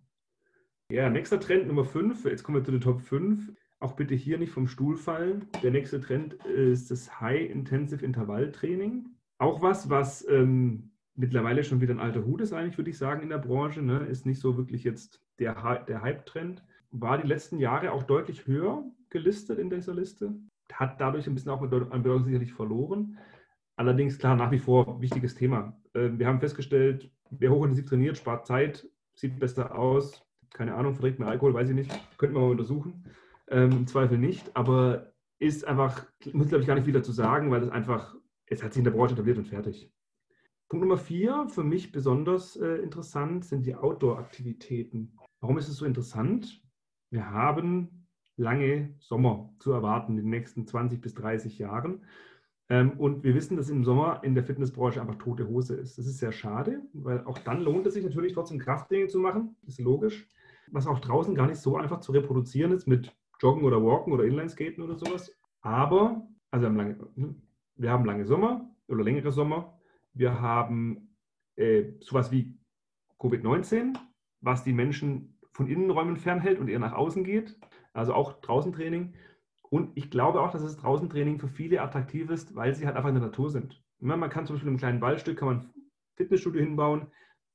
[0.92, 3.52] Ja, nächster Trend Nummer 5, jetzt kommen wir zu den Top 5.
[3.80, 5.48] Auch bitte hier nicht vom Stuhl fallen.
[5.62, 9.15] Der nächste Trend ist das High Intensive Intervalltraining.
[9.38, 13.22] Auch was, was ähm, mittlerweile schon wieder ein alter Hut ist, eigentlich, würde ich sagen,
[13.22, 13.82] in der Branche.
[13.82, 14.00] Ne?
[14.06, 16.64] Ist nicht so wirklich jetzt der, der Hype-Trend.
[16.92, 20.34] War die letzten Jahre auch deutlich höher gelistet in dieser Liste.
[20.72, 23.18] Hat dadurch ein bisschen auch an Bedeutung sicherlich verloren.
[23.76, 25.78] Allerdings, klar, nach wie vor wichtiges Thema.
[25.94, 31.20] Ähm, wir haben festgestellt, wer hochintensiv trainiert, spart Zeit, sieht besser aus, Keine Ahnung, verträgt
[31.20, 31.92] man Alkohol, weiß ich nicht.
[32.18, 33.04] Könnten wir mal untersuchen.
[33.50, 34.56] Ähm, Im Zweifel nicht.
[34.56, 38.16] Aber ist einfach, muss glaube ich gar nicht wieder zu sagen, weil es einfach,
[38.48, 39.92] es hat sich in der Branche etabliert und fertig.
[40.68, 45.18] Punkt Nummer vier, für mich besonders äh, interessant, sind die Outdoor-Aktivitäten.
[45.40, 46.64] Warum ist es so interessant?
[47.12, 52.04] Wir haben lange Sommer zu erwarten in den nächsten 20 bis 30 Jahren.
[52.68, 55.98] Ähm, und wir wissen, dass im Sommer in der Fitnessbranche einfach tote Hose ist.
[55.98, 59.56] Das ist sehr schade, weil auch dann lohnt es sich natürlich trotzdem Krafttraining zu machen.
[59.62, 60.28] Das ist logisch.
[60.72, 64.24] Was auch draußen gar nicht so einfach zu reproduzieren ist mit Joggen oder Walken oder
[64.24, 65.32] Inlineskaten oder sowas.
[65.62, 67.36] Aber, also wir haben lange, ne,
[67.76, 69.80] wir haben lange Sommer oder längere Sommer.
[70.14, 71.16] Wir haben
[71.56, 72.58] äh, sowas wie
[73.20, 73.98] Covid-19,
[74.42, 77.58] was die Menschen von Innenräumen fernhält und eher nach außen geht.
[77.94, 79.14] Also auch draußen Training.
[79.70, 83.10] Und ich glaube auch, dass das Draußentraining für viele attraktiv ist, weil sie halt einfach
[83.10, 83.82] in der Natur sind.
[84.00, 85.74] Man kann zum Beispiel im kleinen Waldstück kann man
[86.18, 87.08] Fitnessstudio hinbauen.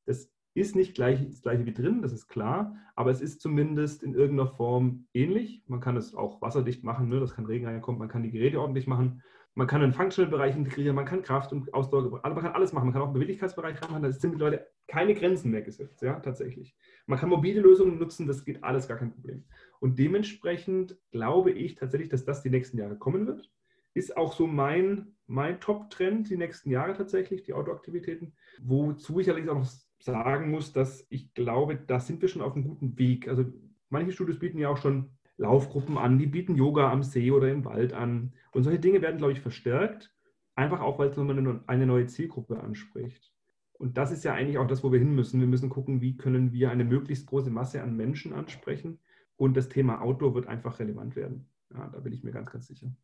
[0.06, 4.02] Das ist nicht gleich, das gleiche wie drin, das ist klar, aber es ist zumindest
[4.02, 5.62] in irgendeiner Form ähnlich.
[5.66, 7.20] Man kann es auch wasserdicht machen, ne?
[7.20, 9.22] das kann Regen reinkommen, man kann die Geräte ordentlich machen.
[9.54, 12.86] Man kann einen Functional-Bereich integrieren, man kann Kraft und Ausdauer, also man kann alles machen.
[12.86, 16.76] Man kann auch einen Beweglichkeitsbereich machen, da sind Leute keine Grenzen mehr gesetzt, ja, tatsächlich.
[17.06, 19.44] Man kann mobile Lösungen nutzen, das geht alles gar kein Problem.
[19.80, 23.50] Und dementsprechend glaube ich tatsächlich, dass das die nächsten Jahre kommen wird.
[23.92, 28.34] Ist auch so mein, mein Top-Trend die nächsten Jahre tatsächlich, die Outdoor-Aktivitäten.
[28.62, 32.54] Wozu ich allerdings auch noch sagen muss, dass ich glaube, da sind wir schon auf
[32.54, 33.28] einem guten Weg.
[33.28, 33.44] Also
[33.88, 35.10] manche Studios bieten ja auch schon
[35.40, 38.35] Laufgruppen an, die bieten Yoga am See oder im Wald an.
[38.53, 40.14] Und solche Dinge werden, glaube ich, verstärkt,
[40.55, 43.33] einfach auch, weil es nochmal eine neue Zielgruppe anspricht.
[43.72, 45.40] Und das ist ja eigentlich auch das, wo wir hin müssen.
[45.40, 48.98] Wir müssen gucken, wie können wir eine möglichst große Masse an Menschen ansprechen.
[49.37, 51.48] Und das Thema Outdoor wird einfach relevant werden.
[51.72, 52.94] Ja, da bin ich mir ganz, ganz sicher.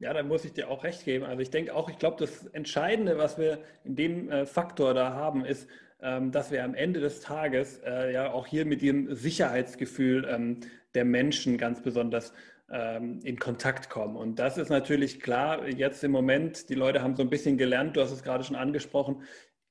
[0.00, 1.24] Ja, da muss ich dir auch recht geben.
[1.24, 5.14] Also ich denke auch, ich glaube, das Entscheidende, was wir in dem äh, Faktor da
[5.14, 5.68] haben, ist,
[6.00, 10.60] dass wir am Ende des Tages äh, ja auch hier mit dem Sicherheitsgefühl ähm,
[10.94, 12.32] der Menschen ganz besonders
[12.70, 14.16] ähm, in Kontakt kommen.
[14.16, 17.96] Und das ist natürlich klar, jetzt im Moment, die Leute haben so ein bisschen gelernt,
[17.96, 19.22] du hast es gerade schon angesprochen,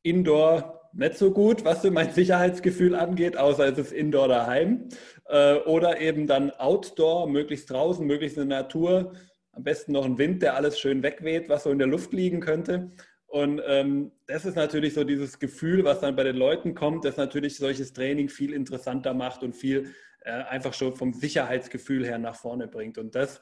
[0.04, 4.90] Indoor nicht so gut, was so mein Sicherheitsgefühl angeht, außer es ist Indoor daheim.
[5.26, 9.14] Äh, oder eben dann Outdoor, möglichst draußen, möglichst in der Natur.
[9.52, 12.40] Am besten noch ein Wind, der alles schön wegweht, was so in der Luft liegen
[12.40, 12.92] könnte.
[13.38, 17.18] Und ähm, das ist natürlich so dieses Gefühl, was dann bei den Leuten kommt, das
[17.18, 22.36] natürlich solches Training viel interessanter macht und viel äh, einfach schon vom Sicherheitsgefühl her nach
[22.36, 22.98] vorne bringt.
[22.98, 23.40] Und das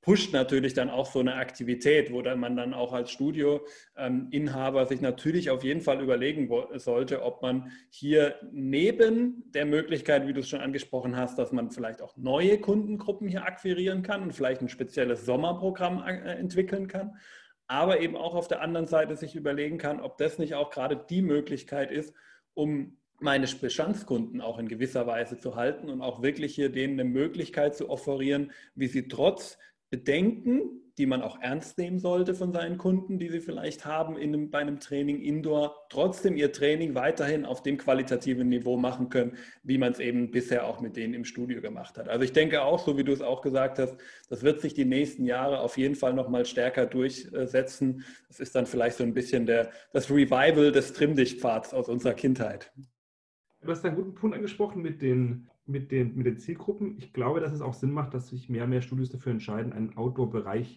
[0.00, 4.88] pusht natürlich dann auch so eine Aktivität, wo dann man dann auch als Studioinhaber ähm,
[4.88, 10.40] sich natürlich auf jeden Fall überlegen sollte, ob man hier neben der Möglichkeit, wie du
[10.40, 14.62] es schon angesprochen hast, dass man vielleicht auch neue Kundengruppen hier akquirieren kann und vielleicht
[14.62, 17.18] ein spezielles Sommerprogramm äh, entwickeln kann,
[17.66, 20.96] aber eben auch auf der anderen Seite sich überlegen kann, ob das nicht auch gerade
[21.08, 22.14] die Möglichkeit ist,
[22.54, 27.08] um meine Bestandskunden auch in gewisser Weise zu halten und auch wirklich hier denen eine
[27.08, 29.58] Möglichkeit zu offerieren, wie sie trotz
[29.90, 34.32] Bedenken, die man auch ernst nehmen sollte von seinen Kunden, die sie vielleicht haben in
[34.32, 39.36] einem, bei einem Training Indoor, trotzdem ihr Training weiterhin auf dem qualitativen Niveau machen können,
[39.62, 42.08] wie man es eben bisher auch mit denen im Studio gemacht hat.
[42.08, 43.96] Also ich denke auch, so wie du es auch gesagt hast,
[44.28, 48.04] das wird sich die nächsten Jahre auf jeden Fall nochmal stärker durchsetzen.
[48.28, 52.72] Das ist dann vielleicht so ein bisschen der, das Revival des Trimmdichtpfads aus unserer Kindheit.
[53.62, 56.96] Du hast einen guten Punkt angesprochen mit den mit den, mit den Zielgruppen.
[56.98, 59.72] Ich glaube, dass es auch Sinn macht, dass sich mehr und mehr Studios dafür entscheiden,
[59.72, 60.76] einen Outdoor-Bereich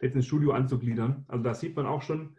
[0.00, 1.24] jetzt ins Studio anzugliedern.
[1.28, 2.36] Also da sieht man auch schon,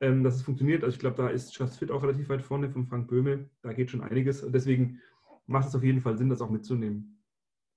[0.00, 0.84] ähm, dass es funktioniert.
[0.84, 3.48] Also ich glaube, da ist Just Fit auch relativ weit vorne von Frank Böhme.
[3.62, 4.42] Da geht schon einiges.
[4.42, 5.00] Und deswegen
[5.46, 7.22] macht es auf jeden Fall Sinn, das auch mitzunehmen.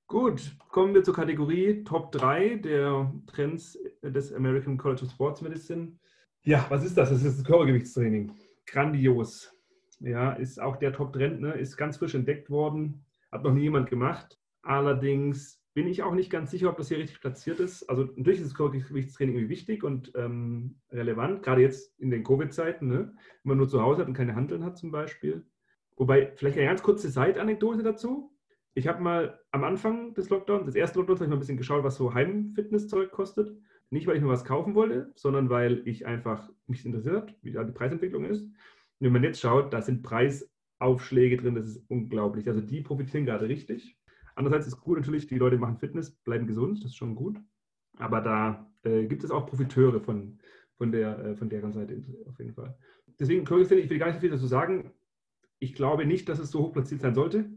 [0.08, 5.99] Gut, kommen wir zur Kategorie Top 3 der Trends des American College of Sports Medicine.
[6.41, 7.10] Ja, was ist das?
[7.10, 8.32] Das ist das Körpergewichtstraining.
[8.65, 9.53] Grandios.
[9.99, 11.51] Ja, ist auch der Top-Trend, ne?
[11.51, 13.05] ist ganz frisch entdeckt worden.
[13.32, 14.39] Hat noch nie jemand gemacht.
[14.62, 17.89] Allerdings bin ich auch nicht ganz sicher, ob das hier richtig platziert ist.
[17.89, 23.13] Also natürlich ist das Körpergewichtstraining wichtig und ähm, relevant, gerade jetzt in den Covid-Zeiten, ne?
[23.44, 25.46] wenn man nur zu Hause hat und keine Handeln hat zum Beispiel.
[25.96, 28.36] Wobei, vielleicht eine ganz kurze Side-Anekdote dazu.
[28.74, 31.58] Ich habe mal am Anfang des Lockdowns, des ersten Lockdowns, habe ich mal ein bisschen
[31.58, 33.56] geschaut, was so Heimfitnesszeug kostet.
[33.89, 37.63] Nicht, weil ich mir was kaufen wollte, sondern weil ich einfach mich interessiert wie da
[37.63, 38.44] die Preisentwicklung ist.
[38.44, 38.54] Und
[39.00, 40.04] wenn man jetzt schaut, da sind
[40.80, 42.48] Preisaufschläge drin, das ist unglaublich.
[42.48, 43.98] Also die profitieren gerade richtig.
[44.36, 47.38] Andererseits ist gut natürlich, die Leute machen Fitness, bleiben gesund, das ist schon gut.
[47.98, 50.39] Aber da äh, gibt es auch Profiteure von,
[50.78, 52.78] von, der, äh, von deren Seite auf jeden Fall.
[53.20, 54.94] Deswegen, ich will gar nicht so viel dazu sagen.
[55.60, 57.50] Ich glaube nicht, dass es so hoch platziert sein sollte.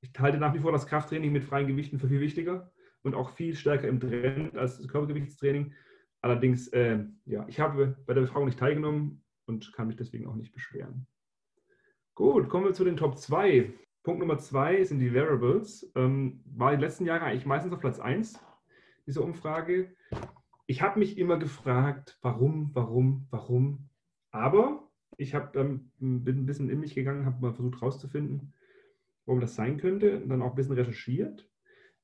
[0.00, 3.30] Ich halte nach wie vor das Krafttraining mit freien Gewichten für viel wichtiger und auch
[3.30, 5.72] viel stärker im Trend als das Körpergewichtstraining.
[6.20, 10.34] Allerdings, äh, ja, ich habe bei der Befragung nicht teilgenommen und kann mich deswegen auch
[10.34, 11.06] nicht beschweren.
[12.16, 13.72] Gut, kommen wir zu den Top 2.
[14.04, 15.90] Punkt Nummer zwei sind die Wearables.
[15.96, 18.38] Ähm, war die letzten Jahre eigentlich meistens auf Platz 1
[19.04, 19.96] dieser Umfrage.
[20.66, 23.88] Ich habe mich immer gefragt, warum, warum, warum.
[24.30, 28.54] Aber ich habe ähm, bin ein bisschen in mich gegangen, habe mal versucht herauszufinden,
[29.26, 31.50] warum das sein könnte und dann auch ein bisschen recherchiert.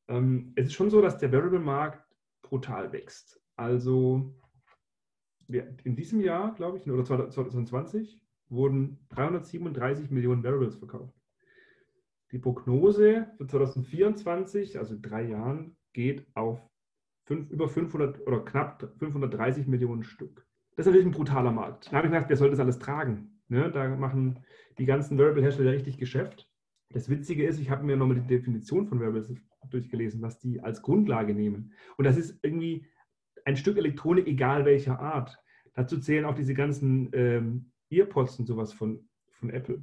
[0.09, 2.05] Ähm, es ist schon so, dass der Wearable-Markt
[2.42, 3.40] brutal wächst.
[3.55, 4.35] Also
[5.46, 8.20] in diesem Jahr, glaube ich, oder 2020,
[8.51, 11.15] wurden 337 Millionen Wearables verkauft.
[12.33, 16.61] Die Prognose für 2024, also in drei Jahren, geht auf
[17.25, 20.47] fünf, über 500 oder knapp 530 Millionen Stück.
[20.77, 21.89] Das ist natürlich ein brutaler Markt.
[21.89, 23.41] Da habe ich gedacht, wer soll das alles tragen?
[23.49, 23.71] Ne?
[23.71, 24.41] Da machen
[24.79, 26.49] die ganzen Wearable-Hersteller richtig Geschäft.
[26.93, 29.33] Das Witzige ist, ich habe mir nochmal die Definition von Wearables
[29.69, 31.73] durchgelesen, was die als Grundlage nehmen.
[31.97, 32.87] Und das ist irgendwie
[33.45, 35.39] ein Stück Elektronik, egal welcher Art.
[35.75, 39.83] Dazu zählen auch diese ganzen ähm, Earpods und sowas von, von Apple.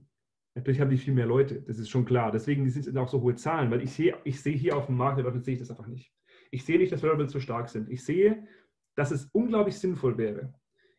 [0.55, 2.31] Natürlich haben die viel mehr Leute, das ist schon klar.
[2.31, 4.97] Deswegen sind es auch so hohe Zahlen, weil ich sehe, ich sehe hier auf dem
[4.97, 6.11] Markt, Leute, sehe ich das einfach nicht.
[6.49, 7.89] Ich sehe nicht, dass Wearables so stark sind.
[7.89, 8.47] Ich sehe,
[8.95, 10.53] dass es unglaublich sinnvoll wäre,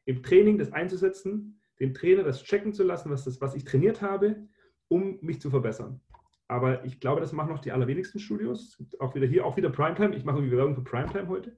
[0.04, 4.00] im Training das einzusetzen, den Trainer das checken zu lassen, was, das, was ich trainiert
[4.00, 4.48] habe,
[4.88, 6.00] um mich zu verbessern.
[6.46, 8.82] Aber ich glaube, das machen noch die allerwenigsten Studios.
[9.00, 10.16] Auch wieder hier, auch wieder Primetime.
[10.16, 11.56] Ich mache irgendwie Werbung für Primetime heute.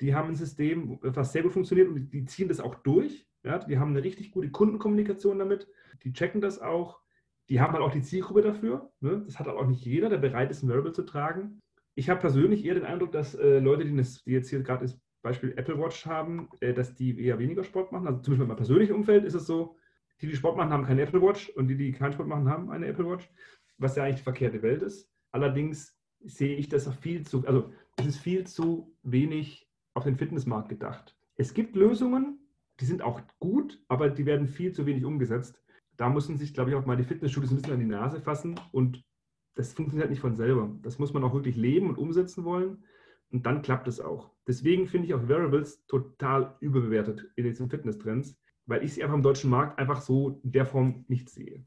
[0.00, 3.26] Die haben ein System, was sehr gut funktioniert und die ziehen das auch durch.
[3.44, 5.68] Ja, die haben eine richtig gute Kundenkommunikation damit.
[6.04, 7.00] Die checken das auch.
[7.48, 8.92] Die haben halt auch die Zielgruppe dafür.
[9.00, 9.22] Ne?
[9.24, 11.60] Das hat halt auch nicht jeder, der bereit ist, ein Wearable zu tragen.
[11.94, 14.84] Ich habe persönlich eher den Eindruck, dass äh, Leute, die, das, die, jetzt hier gerade
[14.84, 18.06] das Beispiel Apple Watch haben, äh, dass die eher weniger Sport machen.
[18.06, 19.76] Also zum Beispiel in meinem persönlichen Umfeld ist es so,
[20.20, 22.70] die, die Sport machen, haben keine Apple Watch und die, die keinen Sport machen, haben
[22.70, 23.28] eine Apple Watch,
[23.78, 25.10] was ja eigentlich die verkehrte Welt ist.
[25.32, 30.68] Allerdings sehe ich das viel zu, also es ist viel zu wenig auf den Fitnessmarkt
[30.68, 31.16] gedacht.
[31.36, 32.39] Es gibt Lösungen,
[32.80, 35.60] die sind auch gut, aber die werden viel zu wenig umgesetzt.
[35.96, 38.58] Da müssen sich, glaube ich, auch mal die Fitnessstudios ein bisschen an die Nase fassen
[38.72, 39.04] und
[39.54, 40.74] das funktioniert nicht von selber.
[40.82, 42.82] Das muss man auch wirklich leben und umsetzen wollen
[43.30, 44.30] und dann klappt es auch.
[44.46, 49.22] Deswegen finde ich auch Wearables total überbewertet in diesen Fitnesstrends, weil ich sie einfach im
[49.22, 51.66] deutschen Markt einfach so in der Form nicht sehe.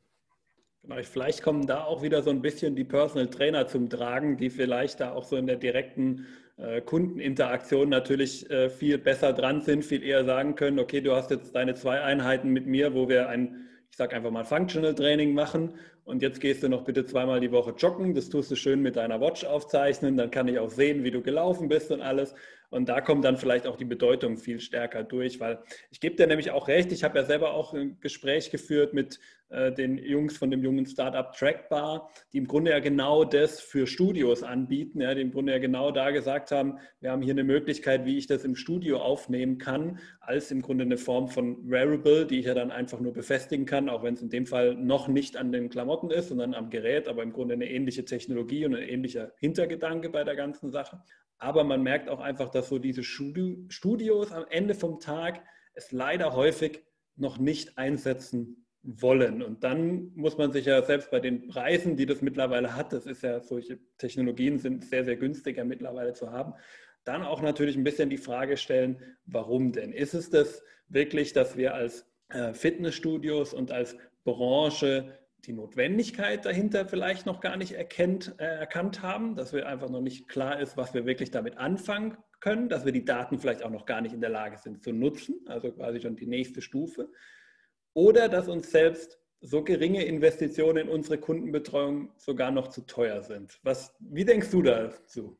[0.83, 4.49] Genau, vielleicht kommen da auch wieder so ein bisschen die Personal Trainer zum Tragen, die
[4.49, 6.25] vielleicht da auch so in der direkten
[6.57, 11.31] äh, Kundeninteraktion natürlich äh, viel besser dran sind, viel eher sagen können, okay, du hast
[11.31, 15.33] jetzt deine zwei Einheiten mit mir, wo wir ein, ich sage einfach mal Functional Training
[15.33, 15.75] machen.
[16.03, 18.97] Und jetzt gehst du noch bitte zweimal die Woche joggen, das tust du schön mit
[18.97, 22.35] deiner Watch aufzeichnen, dann kann ich auch sehen, wie du gelaufen bist und alles.
[22.73, 25.59] Und da kommt dann vielleicht auch die Bedeutung viel stärker durch, weil
[25.91, 29.19] ich gebe dir nämlich auch recht, ich habe ja selber auch ein Gespräch geführt mit
[29.49, 33.85] äh, den Jungs von dem jungen Startup Trackbar, die im Grunde ja genau das für
[33.85, 37.43] Studios anbieten, ja, die im Grunde ja genau da gesagt haben, wir haben hier eine
[37.43, 42.25] Möglichkeit, wie ich das im Studio aufnehmen kann, als im Grunde eine Form von Wearable,
[42.25, 45.07] die ich ja dann einfach nur befestigen kann, auch wenn es in dem Fall noch
[45.07, 48.73] nicht an den Klamotten ist, sondern am Gerät, aber im Grunde eine ähnliche Technologie und
[48.73, 50.99] ein ähnlicher Hintergedanke bei der ganzen Sache.
[51.37, 56.33] Aber man merkt auch einfach, dass so diese Studios am Ende vom Tag es leider
[56.33, 56.83] häufig
[57.15, 59.41] noch nicht einsetzen wollen.
[59.41, 63.05] Und dann muss man sich ja selbst bei den Preisen, die das mittlerweile hat, das
[63.05, 66.53] ist ja, solche Technologien sind sehr, sehr günstiger mittlerweile zu haben,
[67.05, 69.93] dann auch natürlich ein bisschen die Frage stellen, warum denn?
[69.93, 76.85] Ist es das wirklich, dass wir als äh, Fitnessstudios und als Branche die Notwendigkeit dahinter
[76.85, 80.77] vielleicht noch gar nicht erkennt, äh, erkannt haben, dass wir einfach noch nicht klar ist,
[80.77, 84.13] was wir wirklich damit anfangen können, dass wir die Daten vielleicht auch noch gar nicht
[84.13, 87.09] in der Lage sind zu nutzen, also quasi schon die nächste Stufe,
[87.93, 93.61] oder dass uns selbst so geringe Investitionen in unsere Kundenbetreuung sogar noch zu teuer sind.
[93.63, 95.37] Was, wie denkst du dazu?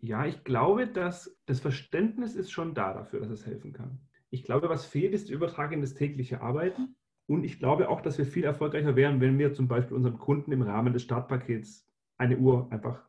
[0.00, 3.98] Ja, ich glaube, dass das Verständnis ist schon da dafür, dass es helfen kann.
[4.28, 6.94] Ich glaube, was fehlt, ist der Übertrag in das tägliche Arbeiten.
[7.26, 10.52] Und ich glaube auch, dass wir viel erfolgreicher wären, wenn wir zum Beispiel unseren Kunden
[10.52, 13.02] im Rahmen des Startpakets eine Uhr einfach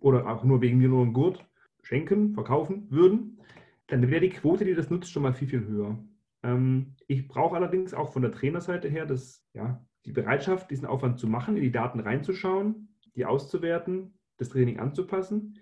[0.00, 1.49] oder auch nur wegen mir nur einen Gurt
[1.82, 3.38] schenken, verkaufen würden.
[3.86, 5.98] Dann wäre die Quote, die das nutzt, schon mal viel, viel höher.
[6.42, 11.18] Ähm, ich brauche allerdings auch von der Trainerseite her das, ja, die Bereitschaft, diesen Aufwand
[11.18, 15.58] zu machen, in die Daten reinzuschauen, die auszuwerten, das Training anzupassen.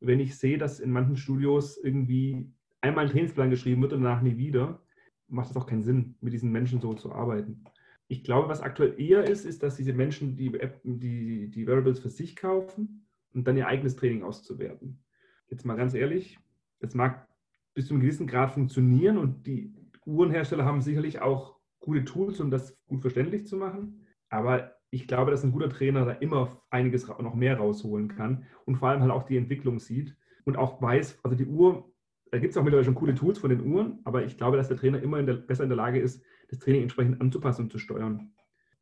[0.00, 2.50] Wenn ich sehe, dass in manchen Studios irgendwie
[2.80, 4.82] einmal ein Trainingsplan geschrieben wird und danach nie wieder,
[5.28, 7.64] macht es auch keinen Sinn, mit diesen Menschen so zu arbeiten.
[8.08, 10.52] Ich glaube, was aktuell eher ist, ist, dass diese Menschen die,
[10.84, 15.02] die, die Variables für sich kaufen und dann ihr eigenes Training auszuwerten.
[15.48, 16.38] Jetzt mal ganz ehrlich,
[16.80, 17.26] das mag
[17.74, 22.50] bis zu einem gewissen Grad funktionieren und die Uhrenhersteller haben sicherlich auch gute Tools, um
[22.50, 24.06] das gut verständlich zu machen.
[24.28, 28.76] Aber ich glaube, dass ein guter Trainer da immer einiges noch mehr rausholen kann und
[28.76, 31.90] vor allem halt auch die Entwicklung sieht und auch weiß, also die Uhr
[32.30, 34.68] da gibt es auch mittlerweile schon coole Tools von den Uhren, aber ich glaube, dass
[34.68, 37.72] der Trainer immer in der, besser in der Lage ist, das Training entsprechend anzupassen und
[37.72, 38.32] zu steuern.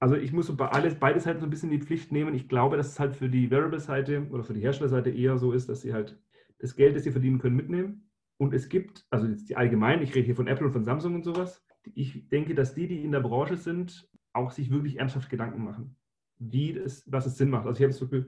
[0.00, 2.34] Also ich muss so bei alles, beides halt so ein bisschen in die Pflicht nehmen.
[2.34, 5.68] Ich glaube, dass es halt für die Variable-Seite oder für die Herstellerseite eher so ist,
[5.68, 6.18] dass sie halt
[6.58, 8.10] das Geld, das sie verdienen können, mitnehmen.
[8.38, 11.14] Und es gibt, also jetzt die allgemein, ich rede hier von Apple und von Samsung
[11.14, 11.64] und sowas.
[11.94, 15.96] Ich denke, dass die, die in der Branche sind, auch sich wirklich ernsthaft Gedanken machen,
[16.38, 17.66] wie es, was es Sinn macht.
[17.66, 18.26] Also ich habe jetzt wirklich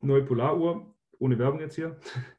[0.00, 1.98] neue Polaruhr, ohne Werbung jetzt hier.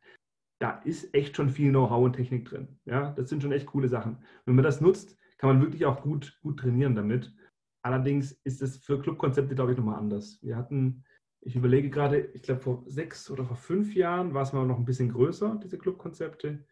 [0.61, 2.79] Da ist echt schon viel Know-how und Technik drin.
[2.83, 4.17] Ja, das sind schon echt coole Sachen.
[4.43, 7.33] Wenn man das nutzt, kann man wirklich auch gut, gut trainieren damit.
[7.81, 10.37] Allerdings ist es für Clubkonzepte, glaube ich, nochmal anders.
[10.41, 11.05] Wir hatten,
[11.41, 14.77] ich überlege gerade, ich glaube, vor sechs oder vor fünf Jahren war es mal noch
[14.77, 16.65] ein bisschen größer, diese Clubkonzepte.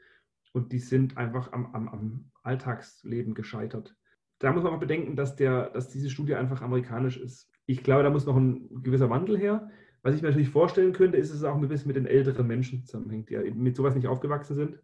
[0.54, 3.96] Und die sind einfach am, am, am Alltagsleben gescheitert.
[4.40, 7.50] Da muss man auch bedenken, dass, der, dass diese Studie einfach amerikanisch ist.
[7.66, 9.70] Ich glaube, da muss noch ein gewisser Wandel her.
[10.04, 12.48] Was ich mir natürlich vorstellen könnte, ist, dass es auch ein bisschen mit den älteren
[12.48, 14.80] Menschen zusammenhängt, die mit sowas nicht aufgewachsen sind.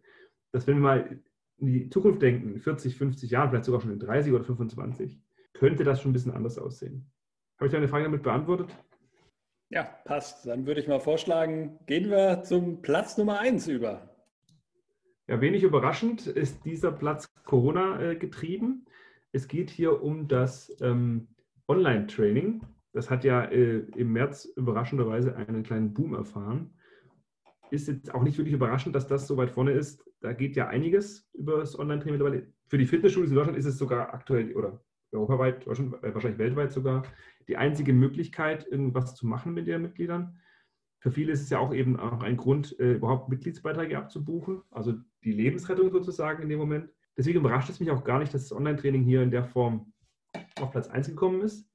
[0.52, 1.20] Dass wenn wir mal
[1.58, 5.20] in die Zukunft denken, 40, 50 Jahren, vielleicht sogar schon in 30 oder 25,
[5.52, 7.10] könnte das schon ein bisschen anders aussehen.
[7.58, 8.68] Habe ich deine Frage damit beantwortet?
[9.74, 10.46] Ja, passt.
[10.46, 14.08] Dann würde ich mal vorschlagen, gehen wir zum Platz Nummer 1 über.
[15.26, 18.86] Ja, wenig überraschend ist dieser Platz Corona äh, getrieben.
[19.32, 21.26] Es geht hier um das ähm,
[21.66, 22.62] Online-Training.
[22.92, 26.70] Das hat ja äh, im März überraschenderweise einen kleinen Boom erfahren.
[27.72, 30.08] Ist jetzt auch nicht wirklich überraschend, dass das so weit vorne ist.
[30.20, 32.46] Da geht ja einiges über das Online-Training mittlerweile.
[32.68, 37.04] Für die Fitnessstudios in Deutschland ist es sogar aktuell oder europaweit, wahrscheinlich weltweit sogar,
[37.48, 40.38] die einzige Möglichkeit, irgendwas zu machen mit ihren Mitgliedern.
[40.98, 44.94] Für viele ist es ja auch eben auch ein Grund, äh, überhaupt Mitgliedsbeiträge abzubuchen, also
[45.22, 46.88] die Lebensrettung sozusagen in dem Moment.
[47.16, 49.92] Deswegen überrascht es mich auch gar nicht, dass das Online-Training hier in der Form
[50.60, 51.68] auf Platz 1 gekommen ist.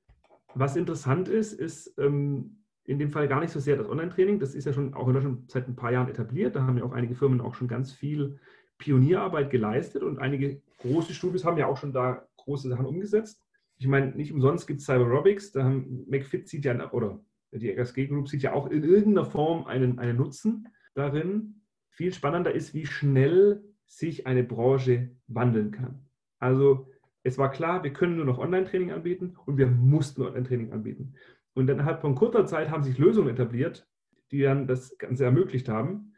[0.55, 4.39] Was interessant ist, ist ähm, in dem Fall gar nicht so sehr das Online-Training.
[4.39, 6.55] Das ist ja schon auch in Deutschland seit ein paar Jahren etabliert.
[6.55, 8.39] Da haben ja auch einige Firmen auch schon ganz viel
[8.79, 13.45] Pionierarbeit geleistet und einige große Studios haben ja auch schon da große Sachen umgesetzt.
[13.77, 18.07] Ich meine, nicht umsonst gibt es Cyberobics, da haben McFit sieht ja, oder die RSG
[18.07, 21.61] Group sieht ja auch in irgendeiner Form einen, einen Nutzen darin.
[21.91, 26.05] Viel spannender ist, wie schnell sich eine Branche wandeln kann.
[26.39, 26.89] Also
[27.23, 31.13] es war klar, wir können nur noch Online-Training anbieten und wir mussten Online-Training anbieten.
[31.53, 33.87] Und innerhalb von kurzer Zeit haben sich Lösungen etabliert,
[34.31, 36.13] die dann das Ganze ermöglicht haben.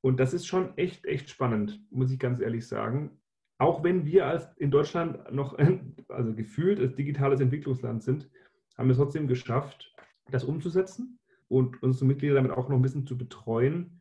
[0.00, 3.18] Und das ist schon echt, echt spannend, muss ich ganz ehrlich sagen
[3.58, 5.58] auch wenn wir als in Deutschland noch,
[6.08, 8.30] also gefühlt als digitales Entwicklungsland sind,
[8.76, 9.94] haben wir es trotzdem geschafft,
[10.30, 11.18] das umzusetzen
[11.48, 14.00] und unsere Mitglieder damit auch noch ein bisschen zu betreuen.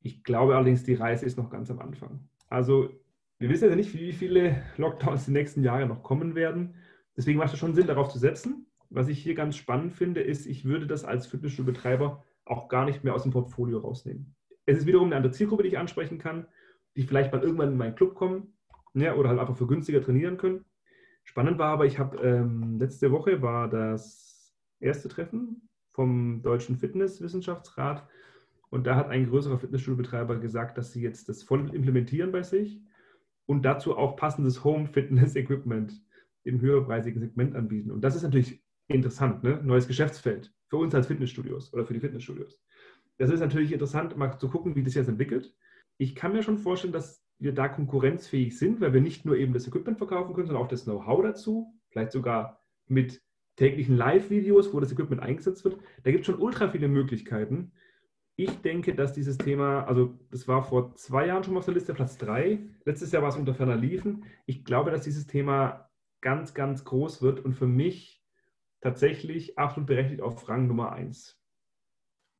[0.00, 2.28] Ich glaube allerdings, die Reise ist noch ganz am Anfang.
[2.48, 2.90] Also
[3.38, 6.74] wir wissen ja nicht, wie viele Lockdowns die nächsten Jahre noch kommen werden.
[7.16, 8.66] Deswegen macht es schon Sinn, darauf zu setzen.
[8.90, 13.04] Was ich hier ganz spannend finde, ist, ich würde das als Fitnessstudio-Betreiber auch gar nicht
[13.04, 14.34] mehr aus dem Portfolio rausnehmen.
[14.66, 16.46] Es ist wiederum eine andere Zielgruppe, die ich ansprechen kann,
[16.96, 18.54] die vielleicht mal irgendwann in meinen Club kommen,
[18.94, 20.64] ja, oder halt einfach für günstiger trainieren können.
[21.24, 28.08] Spannend war aber, ich habe ähm, letzte Woche war das erste Treffen vom Deutschen Fitnesswissenschaftsrat
[28.70, 32.80] und da hat ein größerer Fitnessstudiobetreiber gesagt, dass sie jetzt das voll implementieren bei sich
[33.46, 36.02] und dazu auch passendes Home-Fitness-Equipment
[36.44, 37.90] im höherpreisigen Segment anbieten.
[37.90, 39.60] Und das ist natürlich interessant, ne?
[39.62, 42.60] neues Geschäftsfeld für uns als Fitnessstudios oder für die Fitnessstudios.
[43.18, 45.54] Das ist natürlich interessant, mal zu gucken, wie das jetzt entwickelt.
[45.98, 49.52] Ich kann mir schon vorstellen, dass wir da konkurrenzfähig sind, weil wir nicht nur eben
[49.52, 53.22] das Equipment verkaufen können, sondern auch das Know-how dazu, vielleicht sogar mit
[53.56, 55.78] täglichen Live-Videos, wo das Equipment eingesetzt wird.
[56.02, 57.72] Da gibt es schon ultra viele Möglichkeiten.
[58.36, 61.74] Ich denke, dass dieses Thema, also das war vor zwei Jahren schon mal auf der
[61.74, 62.60] Liste, Platz drei.
[62.84, 64.24] Letztes Jahr war es unter ferner Liefen.
[64.46, 68.22] Ich glaube, dass dieses Thema ganz, ganz groß wird und für mich
[68.80, 71.40] tatsächlich absolut berechtigt auf Rang Nummer eins.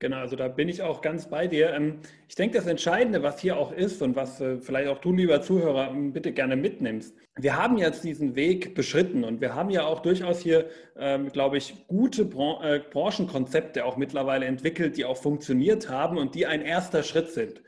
[0.01, 1.73] Genau, also da bin ich auch ganz bei dir.
[1.73, 5.13] Ähm, ich denke, das Entscheidende, was hier auch ist und was äh, vielleicht auch du,
[5.13, 7.17] lieber Zuhörer, ähm, bitte gerne mitnimmst.
[7.37, 11.59] Wir haben jetzt diesen Weg beschritten und wir haben ja auch durchaus hier, ähm, glaube
[11.59, 17.03] ich, gute äh, Branchenkonzepte auch mittlerweile entwickelt, die auch funktioniert haben und die ein erster
[17.03, 17.61] Schritt sind.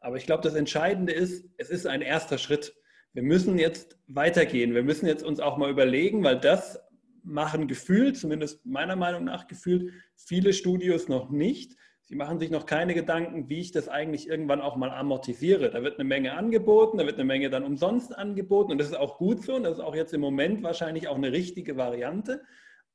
[0.00, 2.74] Aber ich glaube, das Entscheidende ist, es ist ein erster Schritt.
[3.12, 4.74] Wir müssen jetzt weitergehen.
[4.74, 6.80] Wir müssen jetzt uns auch mal überlegen, weil das
[7.24, 11.76] machen gefühlt, zumindest meiner Meinung nach gefühlt, viele Studios noch nicht.
[12.02, 15.70] Sie machen sich noch keine Gedanken, wie ich das eigentlich irgendwann auch mal amortisiere.
[15.70, 18.96] Da wird eine Menge angeboten, da wird eine Menge dann umsonst angeboten und das ist
[18.96, 22.42] auch gut so und das ist auch jetzt im Moment wahrscheinlich auch eine richtige Variante.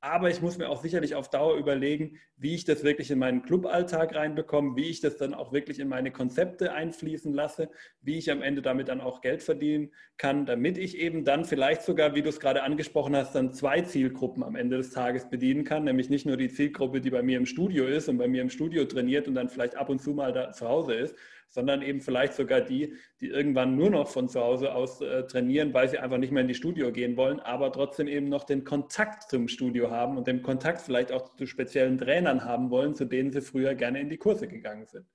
[0.01, 3.41] Aber ich muss mir auch sicherlich auf Dauer überlegen, wie ich das wirklich in meinen
[3.41, 7.69] Cluballtag reinbekomme, wie ich das dann auch wirklich in meine Konzepte einfließen lasse,
[8.01, 11.81] wie ich am Ende damit dann auch Geld verdienen kann, damit ich eben dann vielleicht
[11.81, 15.65] sogar, wie du es gerade angesprochen hast, dann zwei Zielgruppen am Ende des Tages bedienen
[15.65, 18.41] kann, nämlich nicht nur die Zielgruppe, die bei mir im Studio ist und bei mir
[18.41, 21.15] im Studio trainiert und dann vielleicht ab und zu mal da zu Hause ist,
[21.49, 25.73] sondern eben vielleicht sogar die, die irgendwann nur noch von zu Hause aus äh, trainieren,
[25.73, 28.63] weil sie einfach nicht mehr in die Studio gehen wollen, aber trotzdem eben noch den
[28.63, 33.05] Kontakt zum Studio haben und den Kontakt vielleicht auch zu speziellen Trainern haben wollen, zu
[33.05, 35.05] denen sie früher gerne in die Kurse gegangen sind.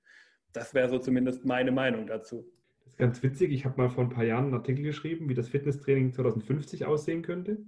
[0.52, 2.44] Das wäre so zumindest meine Meinung dazu.
[2.84, 3.52] Das ist ganz witzig.
[3.52, 7.22] Ich habe mal vor ein paar Jahren einen Artikel geschrieben, wie das Fitnesstraining 2050 aussehen
[7.22, 7.58] könnte.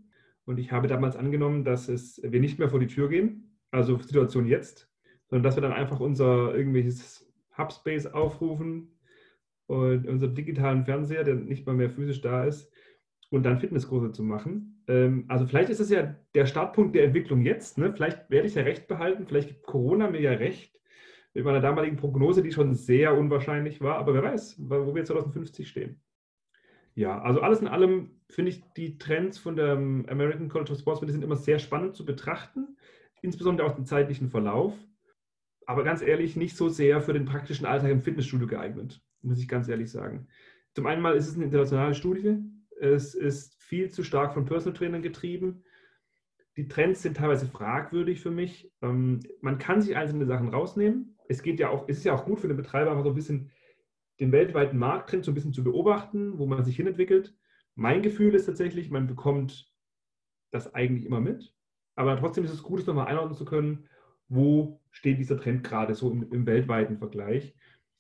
[0.45, 3.99] Und ich habe damals angenommen, dass es, wir nicht mehr vor die Tür gehen, also
[3.99, 4.89] Situation jetzt,
[5.29, 7.26] sondern dass wir dann einfach unser irgendwelches
[7.57, 8.97] Hubspace aufrufen
[9.67, 12.71] und unseren digitalen Fernseher, der nicht mal mehr physisch da ist,
[13.31, 14.83] und dann Fitnesskurse zu machen.
[14.89, 17.79] Ähm, also vielleicht ist es ja der Startpunkt der Entwicklung jetzt.
[17.79, 17.93] Ne?
[17.93, 20.79] Vielleicht werde ich ja recht behalten, vielleicht gibt Corona mir ja recht
[21.35, 25.69] mit meiner damaligen Prognose, die schon sehr unwahrscheinlich war, aber wer weiß, wo wir 2050
[25.69, 26.01] stehen.
[26.95, 31.01] Ja, also alles in allem finde ich die Trends von der American College of Sports
[31.01, 32.79] die sind immer sehr spannend zu betrachten,
[33.21, 34.73] insbesondere auch den zeitlichen Verlauf.
[35.67, 39.49] Aber ganz ehrlich, nicht so sehr für den praktischen Alltag im Fitnessstudio geeignet, muss ich
[39.49, 40.29] ganz ehrlich sagen.
[40.75, 42.39] Zum einen mal ist es eine internationale Studie.
[42.81, 45.65] Es ist viel zu stark von Personal Trainern getrieben.
[46.57, 48.73] Die Trends sind teilweise fragwürdig für mich.
[48.81, 51.19] Ähm, man kann sich einzelne Sachen rausnehmen.
[51.29, 53.51] Es geht ja auch, ist ja auch gut für den Betreiber, einfach so ein bisschen
[54.21, 57.35] den weltweiten Markttrend so ein bisschen zu beobachten, wo man sich hinentwickelt.
[57.75, 59.71] Mein Gefühl ist tatsächlich, man bekommt
[60.51, 61.55] das eigentlich immer mit,
[61.95, 63.89] aber trotzdem ist es gut, es nochmal einordnen zu können,
[64.29, 67.55] wo steht dieser Trend gerade so im, im weltweiten Vergleich.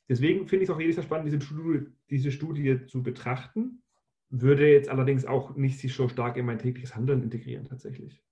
[0.09, 3.83] Deswegen finde ich es auch jedes Mal spannend, diese Studie, diese Studie zu betrachten,
[4.31, 8.23] würde jetzt allerdings auch nicht sich so stark in mein tägliches Handeln integrieren tatsächlich.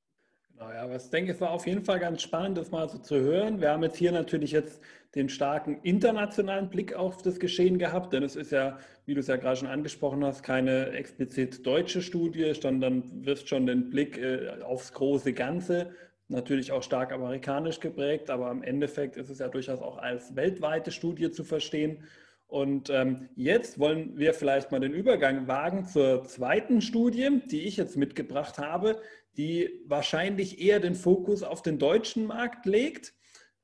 [0.56, 2.98] Genau, ja, aber ich denke, es war auf jeden Fall ganz spannend, das mal so
[2.98, 3.60] zu hören.
[3.60, 4.80] Wir haben jetzt hier natürlich jetzt
[5.14, 9.26] den starken internationalen Blick auf das Geschehen gehabt, denn es ist ja, wie du es
[9.26, 14.60] ja gerade schon angesprochen hast, keine explizit deutsche Studie, sondern wirft schon den Blick äh,
[14.62, 15.90] aufs große Ganze,
[16.28, 20.90] natürlich auch stark amerikanisch geprägt, aber im Endeffekt ist es ja durchaus auch als weltweite
[20.90, 22.04] Studie zu verstehen.
[22.46, 27.76] Und ähm, jetzt wollen wir vielleicht mal den Übergang wagen zur zweiten Studie, die ich
[27.76, 29.00] jetzt mitgebracht habe,
[29.36, 33.14] die wahrscheinlich eher den Fokus auf den deutschen Markt legt,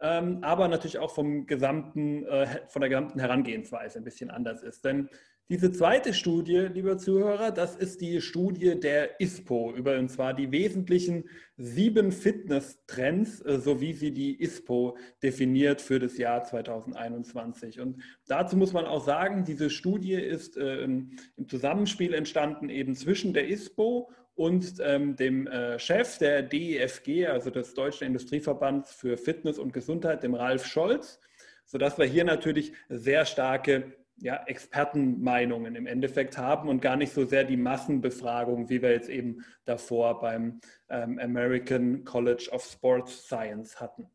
[0.01, 4.85] ähm, aber natürlich auch vom gesamten, äh, von der gesamten Herangehensweise ein bisschen anders ist.
[4.85, 5.09] Denn
[5.51, 10.53] diese zweite Studie, lieber Zuhörer, das ist die Studie der ISPO über und zwar die
[10.53, 17.81] wesentlichen sieben Fitness-Trends, äh, so wie sie die ISPO definiert für das Jahr 2021.
[17.81, 21.11] Und dazu muss man auch sagen, diese Studie ist äh, im
[21.49, 27.75] Zusammenspiel entstanden eben zwischen der ISPO und ähm, dem äh, Chef der DEFG, also des
[27.75, 31.19] Deutschen Industrieverbands für Fitness und Gesundheit, dem Ralf Scholz,
[31.67, 37.25] sodass wir hier natürlich sehr starke ja, Expertenmeinungen im Endeffekt haben und gar nicht so
[37.25, 43.81] sehr die Massenbefragung, wie wir jetzt eben davor beim ähm, American College of Sports Science
[43.81, 44.07] hatten.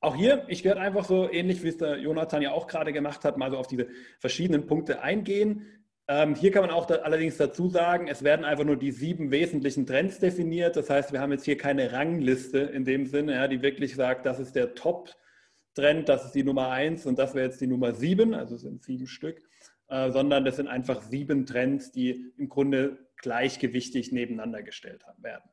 [0.00, 3.24] Auch hier, ich werde einfach so ähnlich, wie es der Jonathan ja auch gerade gemacht
[3.24, 3.88] hat, mal so auf diese
[4.20, 5.66] verschiedenen Punkte eingehen.
[6.06, 9.32] Ähm, hier kann man auch da, allerdings dazu sagen, es werden einfach nur die sieben
[9.32, 10.76] wesentlichen Trends definiert.
[10.76, 14.24] Das heißt, wir haben jetzt hier keine Rangliste in dem Sinne, ja, die wirklich sagt,
[14.24, 17.92] das ist der Top-Trend, das ist die Nummer eins und das wäre jetzt die Nummer
[17.92, 19.47] sieben, also sind sieben Stück,
[19.88, 25.50] äh, sondern das sind einfach sieben Trends, die im Grunde gleichgewichtig nebeneinander gestellt werden.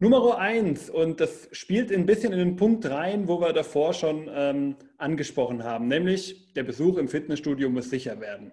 [0.00, 4.30] Nummer eins, und das spielt ein bisschen in den Punkt rein, wo wir davor schon
[4.32, 8.52] ähm, angesprochen haben, nämlich der Besuch im Fitnessstudio muss sicher werden.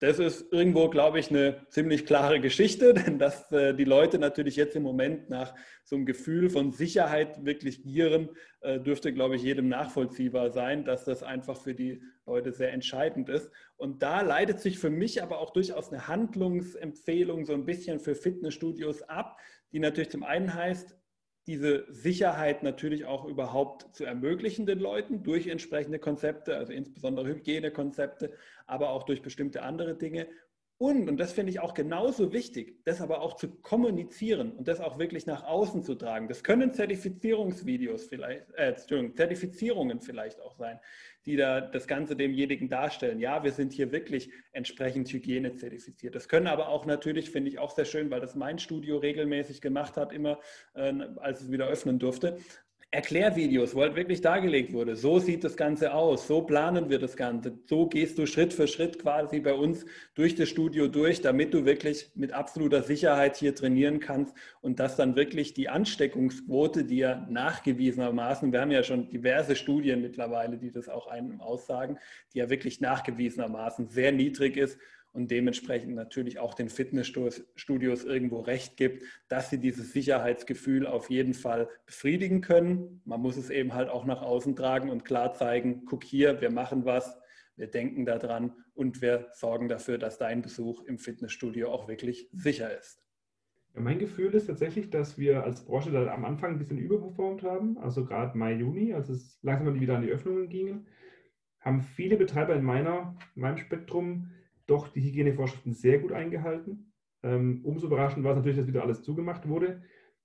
[0.00, 4.54] Das ist irgendwo, glaube ich, eine ziemlich klare Geschichte, denn dass äh, die Leute natürlich
[4.54, 8.28] jetzt im Moment nach so einem Gefühl von Sicherheit wirklich gieren,
[8.60, 13.28] äh, dürfte, glaube ich, jedem nachvollziehbar sein, dass das einfach für die Leute sehr entscheidend
[13.28, 13.50] ist.
[13.76, 18.14] Und da leitet sich für mich aber auch durchaus eine Handlungsempfehlung so ein bisschen für
[18.14, 19.38] Fitnessstudios ab,
[19.72, 20.97] die natürlich zum einen heißt,
[21.48, 28.32] diese Sicherheit natürlich auch überhaupt zu ermöglichen den Leuten durch entsprechende Konzepte, also insbesondere Hygienekonzepte,
[28.66, 30.28] aber auch durch bestimmte andere Dinge.
[30.76, 34.78] Und, und das finde ich auch genauso wichtig, das aber auch zu kommunizieren und das
[34.78, 36.28] auch wirklich nach außen zu tragen.
[36.28, 40.78] Das können Zertifizierungsvideos vielleicht, äh, Zertifizierungen vielleicht auch sein,
[41.28, 43.20] die da das Ganze demjenigen darstellen.
[43.20, 46.14] Ja, wir sind hier wirklich entsprechend hygienezertifiziert.
[46.14, 49.60] Das können aber auch natürlich, finde ich auch sehr schön, weil das mein Studio regelmäßig
[49.60, 50.38] gemacht hat, immer
[50.74, 52.38] äh, als es wieder öffnen durfte,
[52.90, 57.18] Erklärvideos, wo halt wirklich dargelegt wurde, so sieht das Ganze aus, so planen wir das
[57.18, 59.84] Ganze, so gehst du Schritt für Schritt quasi bei uns
[60.14, 64.96] durch das Studio durch, damit du wirklich mit absoluter Sicherheit hier trainieren kannst und dass
[64.96, 70.70] dann wirklich die Ansteckungsquote, die ja nachgewiesenermaßen, wir haben ja schon diverse Studien mittlerweile, die
[70.70, 71.98] das auch einem aussagen,
[72.32, 74.78] die ja wirklich nachgewiesenermaßen sehr niedrig ist
[75.12, 81.34] und dementsprechend natürlich auch den Fitnessstudios irgendwo recht gibt, dass sie dieses Sicherheitsgefühl auf jeden
[81.34, 83.00] Fall befriedigen können.
[83.04, 86.50] Man muss es eben halt auch nach außen tragen und klar zeigen, guck hier, wir
[86.50, 87.18] machen was,
[87.56, 92.76] wir denken daran und wir sorgen dafür, dass dein Besuch im Fitnessstudio auch wirklich sicher
[92.78, 93.02] ist.
[93.74, 97.78] Mein Gefühl ist tatsächlich, dass wir als Branche da am Anfang ein bisschen überperformt haben,
[97.78, 100.86] also gerade Mai, Juni, als es langsam wieder an die Öffnungen gingen,
[101.60, 104.30] haben viele Betreiber in, meiner, in meinem Spektrum
[104.68, 106.92] doch die Hygienevorschriften sehr gut eingehalten.
[107.22, 109.82] Ähm, umso überraschend war es natürlich, dass wieder alles zugemacht wurde,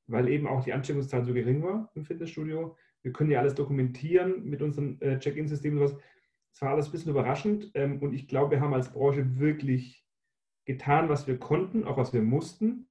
[0.08, 2.78] weil eben auch die Ansteckungszahl so gering war im Fitnessstudio.
[3.02, 6.02] Wir können ja alles dokumentieren mit unseren äh, Check-in-Systemen und sowas.
[6.54, 10.06] Es war alles ein bisschen überraschend ähm, und ich glaube, wir haben als Branche wirklich
[10.66, 12.88] getan, was wir konnten, auch was wir mussten,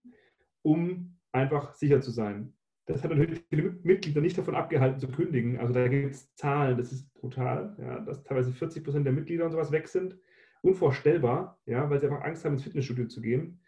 [0.62, 2.54] um einfach sicher zu sein.
[2.86, 5.58] Das hat natürlich viele Mitglieder nicht davon abgehalten zu kündigen.
[5.60, 9.44] Also da gibt es Zahlen, das ist brutal, ja, dass teilweise 40 Prozent der Mitglieder
[9.44, 10.18] und sowas weg sind.
[10.62, 13.60] Unvorstellbar, ja, weil sie einfach Angst haben, ins Fitnessstudio zu gehen.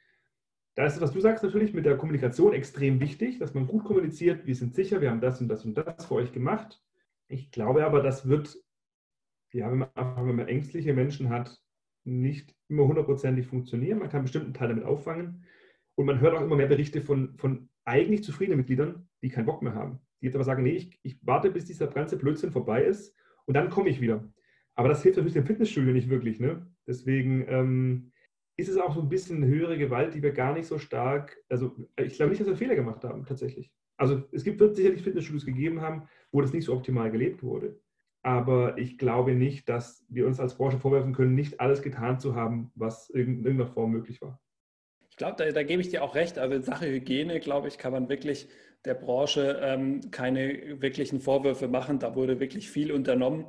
[0.75, 4.47] Da ist was du sagst, natürlich mit der Kommunikation extrem wichtig, dass man gut kommuniziert,
[4.47, 6.83] wir sind sicher, wir haben das und das und das für euch gemacht.
[7.29, 8.57] Ich glaube aber, das wird,
[9.53, 11.61] ja, wenn man, wenn man ängstliche Menschen hat,
[12.05, 13.99] nicht immer hundertprozentig funktionieren.
[13.99, 15.45] Man kann einen bestimmten Teil damit auffangen.
[15.95, 19.63] Und man hört auch immer mehr Berichte von, von eigentlich zufriedenen Mitgliedern, die keinen Bock
[19.63, 20.01] mehr haben.
[20.21, 23.15] Die jetzt aber sagen, nee, ich, ich warte, bis dieser ganze Blödsinn vorbei ist
[23.47, 24.25] und dann komme ich wieder.
[24.75, 26.41] Aber das hilft natürlich dem Fitnessstudio nicht wirklich.
[26.41, 26.67] Ne?
[26.87, 28.13] Deswegen ähm,
[28.57, 31.77] ist es auch so ein bisschen höhere Gewalt, die wir gar nicht so stark, also
[31.97, 33.73] ich glaube nicht, dass wir Fehler gemacht haben, tatsächlich.
[33.97, 37.81] Also es gibt, wird sicherlich Fitnessstudios gegeben haben, wo das nicht so optimal gelebt wurde.
[38.23, 42.35] Aber ich glaube nicht, dass wir uns als Branche vorwerfen können, nicht alles getan zu
[42.35, 44.41] haben, was in irgendeiner Form möglich war.
[45.11, 46.39] Ich glaube, da, da, gebe ich dir auch recht.
[46.39, 48.49] Also in Sache Hygiene, glaube ich, kann man wirklich
[48.85, 51.99] der Branche ähm, keine wirklichen Vorwürfe machen.
[51.99, 53.47] Da wurde wirklich viel unternommen.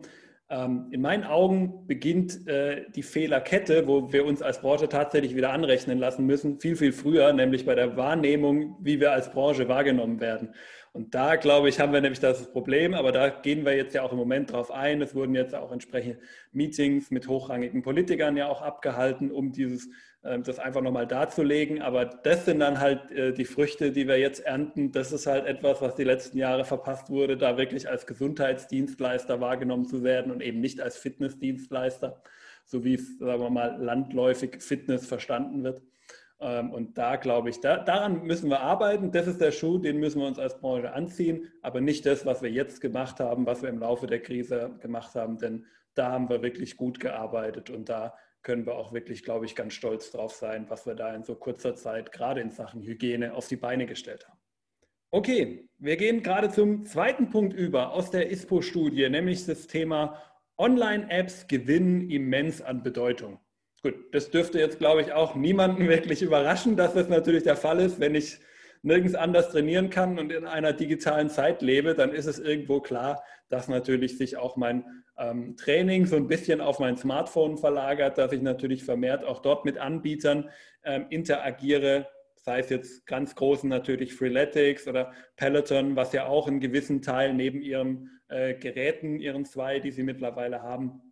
[0.47, 5.51] Ähm, in meinen Augen beginnt äh, die Fehlerkette, wo wir uns als Branche tatsächlich wieder
[5.51, 10.19] anrechnen lassen müssen, viel, viel früher, nämlich bei der Wahrnehmung, wie wir als Branche wahrgenommen
[10.19, 10.53] werden.
[10.95, 14.01] Und da, glaube ich, haben wir nämlich das Problem, aber da gehen wir jetzt ja
[14.01, 15.01] auch im Moment drauf ein.
[15.01, 16.19] Es wurden jetzt auch entsprechende
[16.53, 19.89] Meetings mit hochrangigen Politikern ja auch abgehalten, um dieses,
[20.23, 21.81] äh, das einfach nochmal darzulegen.
[21.81, 24.93] Aber das sind dann halt äh, die Früchte, die wir jetzt ernten.
[24.93, 29.87] Das ist halt etwas, was die letzten Jahre verpasst wurde, da wirklich als Gesundheitsdienstleister wahrgenommen
[29.87, 32.23] zu werden und eben nicht als Fitnessdienstleister,
[32.63, 35.81] so wie es, sagen wir mal, landläufig Fitness verstanden wird.
[36.39, 39.11] Ähm, und da glaube ich, da, daran müssen wir arbeiten.
[39.11, 42.41] Das ist der Schuh, den müssen wir uns als Branche anziehen, aber nicht das, was
[42.41, 46.29] wir jetzt gemacht haben, was wir im Laufe der Krise gemacht haben, denn da haben
[46.29, 48.13] wir wirklich gut gearbeitet und da
[48.43, 51.35] können wir auch wirklich, glaube ich, ganz stolz drauf sein, was wir da in so
[51.35, 54.39] kurzer Zeit gerade in Sachen Hygiene auf die Beine gestellt haben.
[55.09, 60.21] Okay, wir gehen gerade zum zweiten Punkt über aus der ISPO-Studie, nämlich das Thema
[60.57, 63.39] Online-Apps gewinnen immens an Bedeutung.
[63.85, 67.79] Gut, das dürfte jetzt, glaube ich, auch niemanden wirklich überraschen, dass das natürlich der Fall
[67.79, 67.99] ist.
[67.99, 68.39] Wenn ich
[68.81, 73.23] nirgends anders trainieren kann und in einer digitalen Zeit lebe, dann ist es irgendwo klar,
[73.47, 74.85] dass natürlich sich auch mein
[75.19, 79.65] ähm, Training so ein bisschen auf mein Smartphone verlagert, dass ich natürlich vermehrt auch dort
[79.65, 80.49] mit Anbietern
[80.83, 82.07] ähm, interagiere,
[82.37, 87.35] sei es jetzt ganz großen natürlich Freeletics oder Peloton, was ja auch einen gewissen Teil
[87.35, 91.03] neben ihren äh, Geräten, ihren zwei, die sie mittlerweile haben,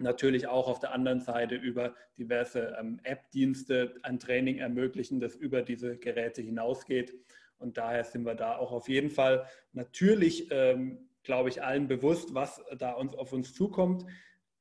[0.00, 5.62] natürlich auch auf der anderen Seite über diverse ähm, App-Dienste ein Training ermöglichen, das über
[5.62, 7.14] diese Geräte hinausgeht.
[7.58, 12.34] Und daher sind wir da auch auf jeden Fall natürlich, ähm, glaube ich, allen bewusst,
[12.34, 14.04] was da uns auf uns zukommt.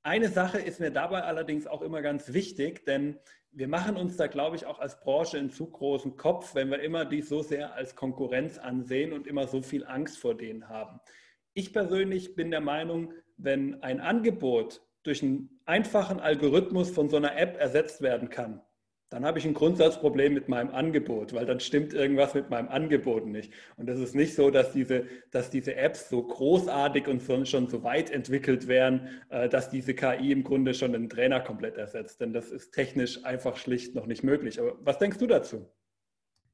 [0.03, 3.19] Eine Sache ist mir dabei allerdings auch immer ganz wichtig, denn
[3.51, 6.79] wir machen uns da, glaube ich, auch als Branche einen zu großen Kopf, wenn wir
[6.79, 10.99] immer die so sehr als Konkurrenz ansehen und immer so viel Angst vor denen haben.
[11.53, 17.37] Ich persönlich bin der Meinung, wenn ein Angebot durch einen einfachen Algorithmus von so einer
[17.37, 18.61] App ersetzt werden kann,
[19.09, 23.25] dann habe ich ein Grundsatzproblem mit meinem Angebot, weil dann stimmt irgendwas mit meinem Angebot
[23.25, 23.53] nicht.
[23.77, 27.69] Und es ist nicht so, dass diese, dass diese Apps so großartig und so, schon
[27.69, 32.19] so weit entwickelt wären, äh, dass diese KI im Grunde schon einen Trainer komplett ersetzt.
[32.19, 34.59] Denn das ist technisch einfach schlicht noch nicht möglich.
[34.59, 35.69] Aber was denkst du dazu?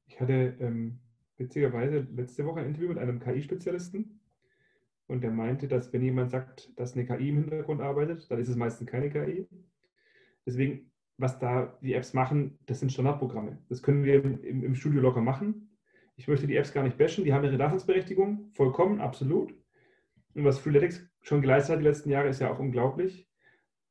[0.06, 1.00] Ich hatte ähm,
[1.38, 4.20] witzigerweise letzte Woche ein Interview mit einem KI-Spezialisten
[5.06, 8.48] und der meinte, dass wenn jemand sagt, dass eine KI im Hintergrund arbeitet, dann ist
[8.48, 9.46] es meistens keine KI.
[10.46, 13.58] Deswegen, was da die Apps machen, das sind Standardprogramme.
[13.68, 15.76] Das können wir im, im Studio locker machen.
[16.16, 19.54] Ich möchte die Apps gar nicht bashen, die haben ihre Daseinsberechtigung, vollkommen, absolut.
[20.34, 23.28] Und was Freeletics schon geleistet hat die letzten Jahre, ist ja auch unglaublich.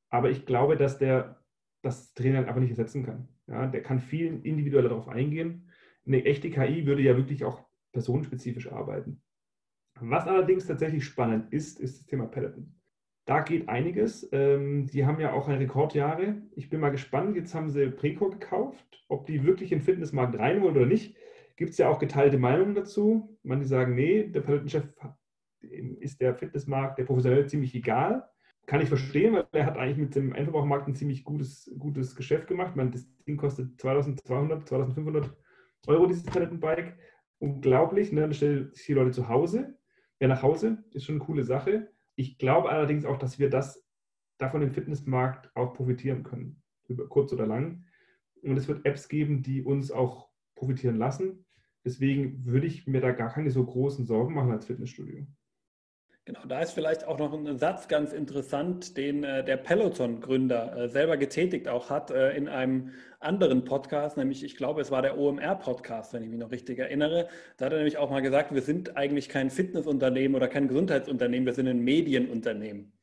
[0.09, 1.43] Aber ich glaube, dass der
[1.81, 3.27] das Trainer einfach nicht ersetzen kann.
[3.47, 5.69] Ja, der kann viel individueller darauf eingehen.
[6.05, 9.22] Eine echte KI würde ja wirklich auch personenspezifisch arbeiten.
[10.09, 12.75] Was allerdings tatsächlich spannend ist, ist das Thema Peloton.
[13.25, 14.27] Da geht einiges.
[14.33, 16.41] Ähm, die haben ja auch ein Rekordjahre.
[16.55, 17.37] Ich bin mal gespannt.
[17.37, 19.05] Jetzt haben sie Preco gekauft.
[19.07, 21.15] Ob die wirklich in den Fitnessmarkt rein wollen oder nicht,
[21.55, 23.37] gibt es ja auch geteilte Meinungen dazu.
[23.43, 24.83] Manche sagen, nee, der Peloton-Chef
[25.61, 28.27] ist der Fitnessmarkt, der professionelle, ziemlich egal.
[28.65, 32.47] Kann ich verstehen, weil er hat eigentlich mit dem Einverbrauchermarkt ein ziemlich gutes, gutes Geschäft
[32.47, 32.75] gemacht.
[32.75, 35.33] Man, das Ding kostet 2200, 2500
[35.87, 36.97] Euro, dieses Palettenbike.
[37.39, 38.11] Unglaublich.
[38.11, 38.21] Ne?
[38.21, 39.77] Dann stellen sich die Leute zu Hause.
[40.23, 41.91] Ja, nach Hause ist schon eine coole Sache.
[42.15, 43.85] Ich glaube allerdings auch, dass wir das
[44.37, 47.83] davon im Fitnessmarkt auch profitieren können, über kurz oder lang.
[48.41, 51.45] Und es wird Apps geben, die uns auch profitieren lassen.
[51.83, 55.27] Deswegen würde ich mir da gar keine so großen Sorgen machen als Fitnessstudio.
[56.25, 60.87] Genau, da ist vielleicht auch noch ein Satz ganz interessant, den äh, der Peloton-Gründer äh,
[60.87, 65.17] selber getätigt auch hat äh, in einem anderen Podcast, nämlich ich glaube, es war der
[65.17, 67.27] OMR-Podcast, wenn ich mich noch richtig erinnere.
[67.57, 71.45] Da hat er nämlich auch mal gesagt, wir sind eigentlich kein Fitnessunternehmen oder kein Gesundheitsunternehmen,
[71.45, 72.93] wir sind ein Medienunternehmen.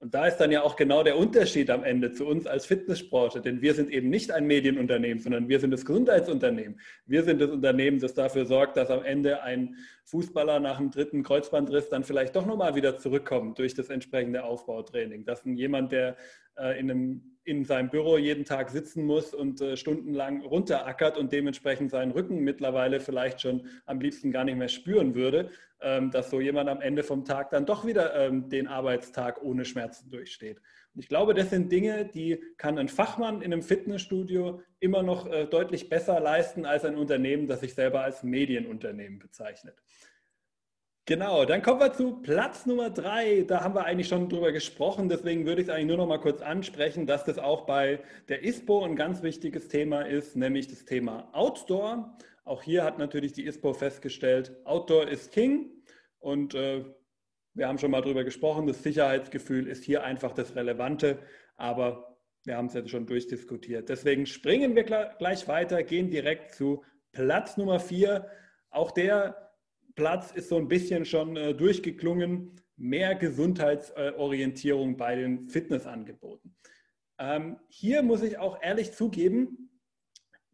[0.00, 3.42] Und da ist dann ja auch genau der Unterschied am Ende zu uns als Fitnessbranche,
[3.42, 6.80] denn wir sind eben nicht ein Medienunternehmen, sondern wir sind das Gesundheitsunternehmen.
[7.04, 11.22] Wir sind das Unternehmen, das dafür sorgt, dass am Ende ein Fußballer nach dem dritten
[11.22, 15.26] Kreuzbandriss dann vielleicht doch nochmal wieder zurückkommt durch das entsprechende Aufbautraining.
[15.26, 16.16] Dass jemand, der
[16.56, 21.32] äh, in, einem, in seinem Büro jeden Tag sitzen muss und äh, stundenlang runterackert und
[21.32, 26.30] dementsprechend seinen Rücken mittlerweile vielleicht schon am liebsten gar nicht mehr spüren würde, ähm, dass
[26.30, 30.58] so jemand am Ende vom Tag dann doch wieder ähm, den Arbeitstag ohne Schmerzen durchsteht.
[30.94, 35.26] Und ich glaube, das sind Dinge, die kann ein Fachmann in einem Fitnessstudio immer noch
[35.26, 39.74] äh, deutlich besser leisten als ein Unternehmen, das sich selber als Medienunternehmen bezeichnet.
[41.10, 43.42] Genau, dann kommen wir zu Platz Nummer drei.
[43.42, 46.20] Da haben wir eigentlich schon drüber gesprochen, deswegen würde ich es eigentlich nur noch mal
[46.20, 47.98] kurz ansprechen, dass das auch bei
[48.28, 52.16] der ISPO ein ganz wichtiges Thema ist, nämlich das Thema Outdoor.
[52.44, 55.72] Auch hier hat natürlich die ISPO festgestellt, Outdoor ist King
[56.20, 56.84] und äh,
[57.54, 61.18] wir haben schon mal drüber gesprochen, das Sicherheitsgefühl ist hier einfach das Relevante,
[61.56, 63.88] aber wir haben es jetzt schon durchdiskutiert.
[63.88, 68.28] Deswegen springen wir gleich weiter, gehen direkt zu Platz Nummer vier.
[68.70, 69.49] Auch der
[70.00, 72.58] Platz ist so ein bisschen schon äh, durchgeklungen.
[72.78, 76.56] Mehr Gesundheitsorientierung bei den Fitnessangeboten.
[77.18, 79.70] Ähm, hier muss ich auch ehrlich zugeben,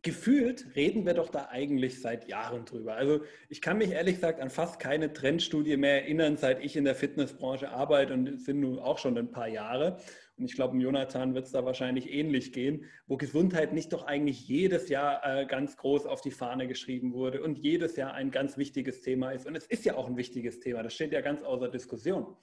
[0.03, 2.97] gefühlt reden wir doch da eigentlich seit Jahren drüber.
[2.97, 6.85] Also ich kann mich ehrlich gesagt an fast keine Trendstudie mehr erinnern, seit ich in
[6.85, 9.99] der Fitnessbranche arbeite und es sind nun auch schon ein paar Jahre.
[10.39, 14.47] Und ich glaube, Jonathan wird es da wahrscheinlich ähnlich gehen, wo Gesundheit nicht doch eigentlich
[14.47, 18.59] jedes Jahr äh, ganz groß auf die Fahne geschrieben wurde und jedes Jahr ein ganz
[18.59, 19.47] wichtiges Thema ist.
[19.47, 22.37] Und es ist ja auch ein wichtiges Thema, das steht ja ganz außer Diskussion.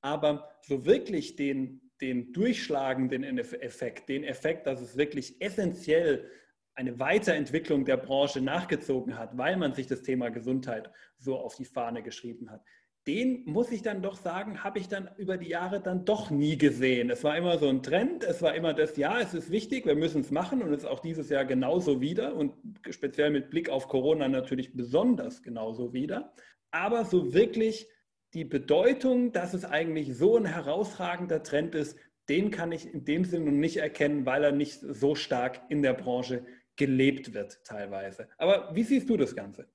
[0.00, 6.30] Aber so wirklich den, den durchschlagenden Effekt, den Effekt, dass es wirklich essentiell
[6.74, 11.64] eine Weiterentwicklung der Branche nachgezogen hat, weil man sich das Thema Gesundheit so auf die
[11.64, 12.62] Fahne geschrieben hat.
[13.06, 16.56] Den muss ich dann doch sagen, habe ich dann über die Jahre dann doch nie
[16.56, 17.10] gesehen.
[17.10, 19.94] Es war immer so ein Trend, es war immer das, ja, es ist wichtig, wir
[19.94, 22.54] müssen es machen und es ist auch dieses Jahr genauso wieder und
[22.88, 26.32] speziell mit Blick auf Corona natürlich besonders genauso wieder.
[26.70, 27.88] Aber so wirklich
[28.32, 31.98] die Bedeutung, dass es eigentlich so ein herausragender Trend ist,
[32.28, 35.92] den kann ich in dem Sinne nicht erkennen, weil er nicht so stark in der
[35.92, 36.44] Branche
[36.76, 38.28] gelebt wird teilweise.
[38.38, 39.68] Aber wie siehst du das Ganze?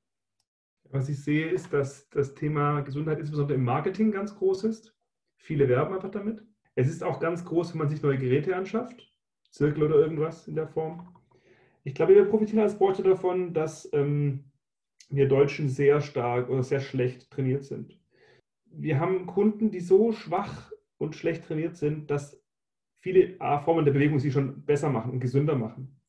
[0.92, 4.96] Was ich sehe, ist, dass das Thema Gesundheit insbesondere im Marketing ganz groß ist.
[5.38, 6.44] Viele werben einfach damit.
[6.76, 9.14] Es ist auch ganz groß, wenn man sich neue Geräte anschafft,
[9.52, 11.16] Zirkel oder irgendwas in der Form.
[11.84, 14.46] Ich glaube, wir profitieren als Branche davon, dass ähm,
[15.10, 18.00] wir Deutschen sehr stark oder sehr schlecht trainiert sind.
[18.66, 22.42] Wir haben Kunden, die so schwach und schlecht trainiert sind, dass
[23.00, 26.00] viele Formen der Bewegung sie schon besser machen und gesünder machen.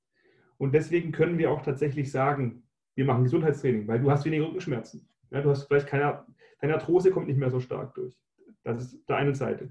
[0.59, 2.63] Und deswegen können wir auch tatsächlich sagen,
[3.01, 5.09] wir machen Gesundheitstraining, weil du hast weniger Rückenschmerzen.
[5.31, 6.23] Ja, du hast vielleicht keine,
[6.61, 8.15] deine Arthrose kommt nicht mehr so stark durch.
[8.63, 9.71] Das ist der eine Seite.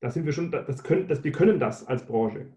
[0.00, 2.52] Da sind wir schon, das können, das, wir können das als Branche.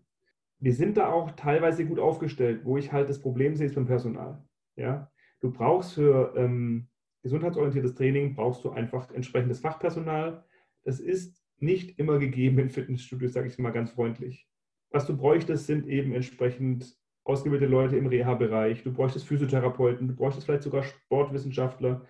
[0.57, 3.85] Wir sind da auch teilweise gut aufgestellt, wo ich halt das Problem sehe, ist beim
[3.85, 4.43] Personal.
[4.75, 5.11] Ja?
[5.39, 6.87] Du brauchst für ähm,
[7.21, 10.43] gesundheitsorientiertes Training, brauchst du einfach entsprechendes Fachpersonal.
[10.83, 14.49] Das ist nicht immer gegeben in Fitnessstudios, sage ich mal ganz freundlich.
[14.89, 16.97] Was du bräuchtest, sind eben entsprechend
[17.27, 22.05] ausgebildete Leute im Reha-Bereich, du bräuchtest Physiotherapeuten, du bräuchtest vielleicht sogar Sportwissenschaftler.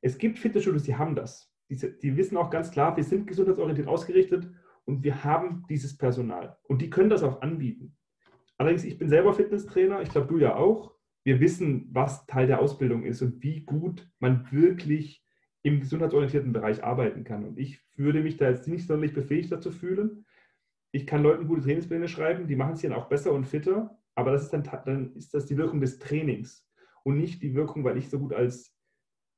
[0.00, 1.52] Es gibt Fitnessstudios, die haben das.
[1.68, 4.48] Die, die wissen auch ganz klar, wir sind gesundheitsorientiert ausgerichtet
[4.84, 6.56] und wir haben dieses Personal.
[6.64, 7.96] Und die können das auch anbieten.
[8.58, 10.94] Allerdings, ich bin selber Fitnesstrainer, ich glaube, du ja auch.
[11.22, 15.24] Wir wissen, was Teil der Ausbildung ist und wie gut man wirklich
[15.62, 17.44] im gesundheitsorientierten Bereich arbeiten kann.
[17.44, 20.24] Und ich würde mich da jetzt nicht sonderlich befähigt dazu fühlen.
[20.92, 23.99] Ich kann Leuten gute Trainingspläne schreiben, die machen es dann auch besser und fitter.
[24.14, 26.68] Aber das ist dann, dann ist das die Wirkung des Trainings
[27.04, 28.76] und nicht die Wirkung, weil ich so gut als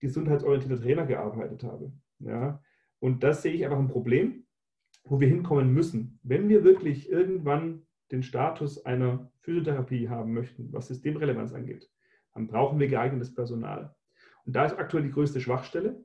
[0.00, 1.92] gesundheitsorientierter Trainer gearbeitet habe.
[2.18, 2.62] Ja?
[2.98, 4.46] Und das sehe ich einfach ein Problem,
[5.04, 6.18] wo wir hinkommen müssen.
[6.22, 11.90] Wenn wir wirklich irgendwann den Status einer Physiotherapie haben möchten, was Systemrelevanz angeht,
[12.34, 13.94] dann brauchen wir geeignetes Personal.
[14.44, 16.04] Und da ist aktuell die größte Schwachstelle.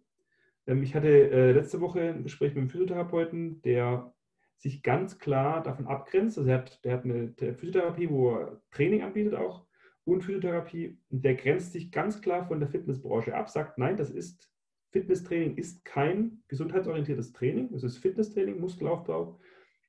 [0.66, 4.14] Ähm, ich hatte äh, letzte Woche ein Gespräch mit einem Physiotherapeuten, der
[4.58, 6.38] sich ganz klar davon abgrenzt.
[6.38, 9.66] Also er hat, der hat eine Physiotherapie, wo er Training anbietet auch
[10.04, 11.00] und Physiotherapie.
[11.10, 14.52] Und der grenzt sich ganz klar von der Fitnessbranche ab, sagt, nein, das ist
[14.92, 17.74] Fitnesstraining ist kein gesundheitsorientiertes Training.
[17.74, 19.40] Es ist Fitnesstraining, Muskelaufbau.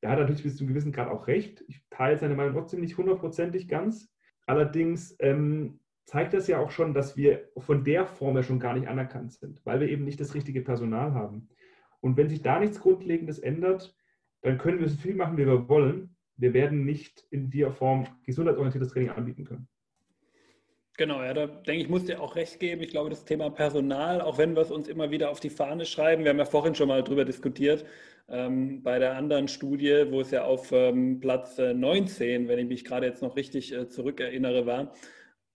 [0.01, 1.65] Da hat er natürlich bis zu einem gewissen Grad auch recht.
[1.69, 4.13] Ich teile seine Meinung trotzdem nicht hundertprozentig ganz.
[4.47, 8.75] Allerdings ähm, zeigt das ja auch schon, dass wir von der Form ja schon gar
[8.75, 11.49] nicht anerkannt sind, weil wir eben nicht das richtige Personal haben.
[12.01, 13.97] Und wenn sich da nichts Grundlegendes ändert,
[14.43, 16.17] dann können wir so viel machen, wie wir wollen.
[16.37, 19.69] Wir werden nicht in der Form gesundheitsorientiertes Training anbieten können.
[20.99, 22.83] Genau, ja, da denke ich, muss dir auch recht geben.
[22.83, 25.87] Ich glaube, das Thema Personal, auch wenn wir es uns immer wieder auf die Fahne
[25.87, 27.85] schreiben, wir haben ja vorhin schon mal darüber diskutiert,
[28.29, 32.67] ähm, bei der anderen Studie, wo es ja auf ähm, Platz äh, 19, wenn ich
[32.67, 34.93] mich gerade jetzt noch richtig äh, zurückerinnere, war.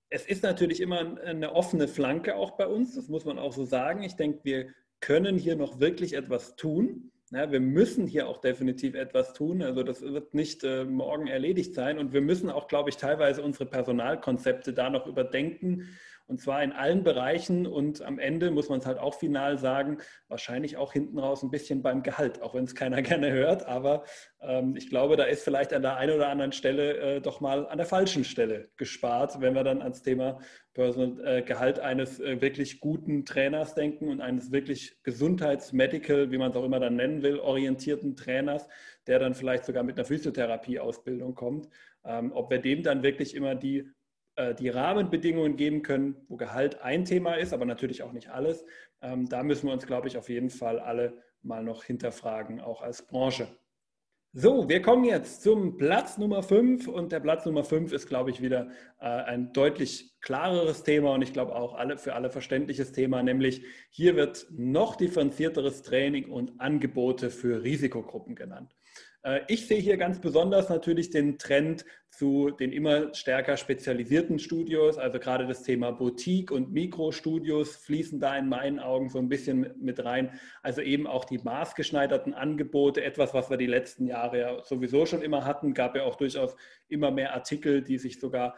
[0.09, 3.65] Es ist natürlich immer eine offene Flanke auch bei uns, das muss man auch so
[3.65, 4.03] sagen.
[4.03, 4.67] Ich denke, wir
[5.01, 7.11] können hier noch wirklich etwas tun.
[7.33, 9.63] Ja, wir müssen hier auch definitiv etwas tun.
[9.63, 11.97] Also das wird nicht äh, morgen erledigt sein.
[11.97, 15.89] Und wir müssen auch, glaube ich, teilweise unsere Personalkonzepte da noch überdenken
[16.27, 19.97] und zwar in allen Bereichen und am Ende muss man es halt auch final sagen,
[20.29, 23.65] wahrscheinlich auch hinten raus ein bisschen beim Gehalt, auch wenn es keiner gerne hört.
[23.65, 24.03] Aber
[24.41, 27.67] ähm, ich glaube, da ist vielleicht an der einen oder anderen Stelle äh, doch mal
[27.67, 30.39] an der falschen Stelle gespart, wenn wir dann ans Thema
[30.73, 36.51] Personal, äh, Gehalt eines äh, wirklich guten Trainers denken und eines wirklich gesundheitsmedical, wie man
[36.51, 38.67] es auch immer dann nennen will, orientierten Trainers,
[39.07, 41.67] der dann vielleicht sogar mit einer Physiotherapie-Ausbildung kommt.
[42.05, 43.89] Ähm, ob wir dem dann wirklich immer die
[44.59, 48.65] die Rahmenbedingungen geben können, wo Gehalt ein Thema ist, aber natürlich auch nicht alles.
[49.01, 52.81] Ähm, da müssen wir uns, glaube ich, auf jeden Fall alle mal noch hinterfragen, auch
[52.81, 53.47] als Branche.
[54.35, 58.31] So, wir kommen jetzt zum Platz Nummer 5 und der Platz Nummer 5 ist, glaube
[58.31, 62.93] ich, wieder äh, ein deutlich klareres Thema und ich glaube auch alle, für alle verständliches
[62.93, 68.75] Thema, nämlich hier wird noch differenzierteres Training und Angebote für Risikogruppen genannt.
[69.23, 74.99] Äh, ich sehe hier ganz besonders natürlich den Trend zu den immer stärker spezialisierten Studios,
[74.99, 79.73] also gerade das Thema Boutique und Mikrostudios fließen da in meinen Augen so ein bisschen
[79.79, 80.39] mit rein.
[80.61, 85.23] Also eben auch die maßgeschneiderten Angebote, etwas, was wir die letzten Jahre ja sowieso schon
[85.23, 86.55] immer hatten, gab ja auch durchaus
[86.87, 88.55] immer mehr Artikel, die sich sogar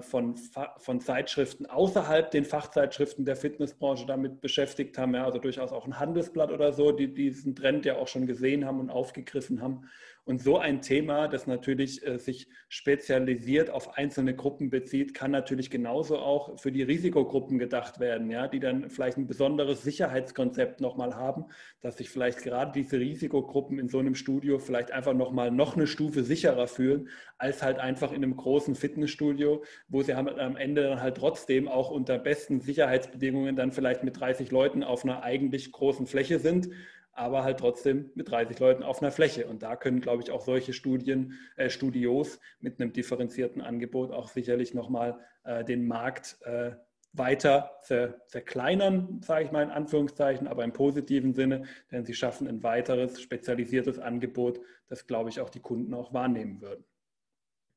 [0.00, 0.36] von,
[0.78, 5.98] von Zeitschriften außerhalb den Fachzeitschriften der Fitnessbranche damit beschäftigt haben, ja, also durchaus auch ein
[5.98, 9.88] Handelsblatt oder so, die diesen Trend ja auch schon gesehen haben und aufgegriffen haben.
[10.26, 15.68] Und so ein Thema, das natürlich äh, sich spezialisiert auf einzelne Gruppen bezieht, kann natürlich
[15.70, 21.14] genauso auch für die Risikogruppen gedacht werden, ja, die dann vielleicht ein besonderes Sicherheitskonzept nochmal
[21.14, 21.46] haben,
[21.82, 25.86] dass sich vielleicht gerade diese Risikogruppen in so einem Studio vielleicht einfach nochmal noch eine
[25.86, 30.82] Stufe sicherer fühlen, als halt einfach in einem großen Fitnessstudio, wo sie haben am Ende
[30.82, 35.72] dann halt trotzdem auch unter besten Sicherheitsbedingungen dann vielleicht mit 30 Leuten auf einer eigentlich
[35.72, 36.70] großen Fläche sind
[37.14, 39.46] aber halt trotzdem mit 30 Leuten auf einer Fläche.
[39.46, 44.28] Und da können, glaube ich, auch solche Studien, äh, Studios mit einem differenzierten Angebot auch
[44.28, 46.72] sicherlich nochmal äh, den Markt äh,
[47.16, 47.78] weiter
[48.26, 51.62] zerkleinern, sage ich mal in Anführungszeichen, aber im positiven Sinne,
[51.92, 56.60] denn sie schaffen ein weiteres spezialisiertes Angebot, das, glaube ich, auch die Kunden auch wahrnehmen
[56.60, 56.84] würden.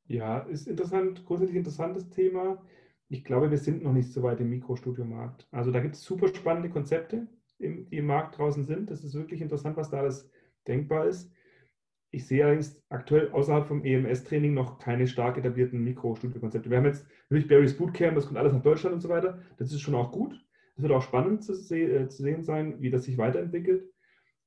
[0.08, 2.64] Ja, ist interessant, grundsätzlich interessantes Thema.
[3.10, 5.46] Ich glaube, wir sind noch nicht so weit im Mikrostudiomarkt.
[5.50, 7.28] Also da gibt es super spannende Konzepte,
[7.58, 8.90] die im Markt draußen sind.
[8.90, 10.30] Das ist wirklich interessant, was da alles
[10.66, 11.30] denkbar ist.
[12.10, 16.70] Ich sehe allerdings aktuell außerhalb vom EMS-Training noch keine stark etablierten Mikrostudio-Konzepte.
[16.70, 19.42] Wir haben jetzt natürlich Barry's Bootcamp, das kommt alles nach Deutschland und so weiter.
[19.58, 20.42] Das ist schon auch gut.
[20.76, 23.84] Es wird auch spannend zu, se äh, zu, sehen sein, wie das sich weiterentwickelt.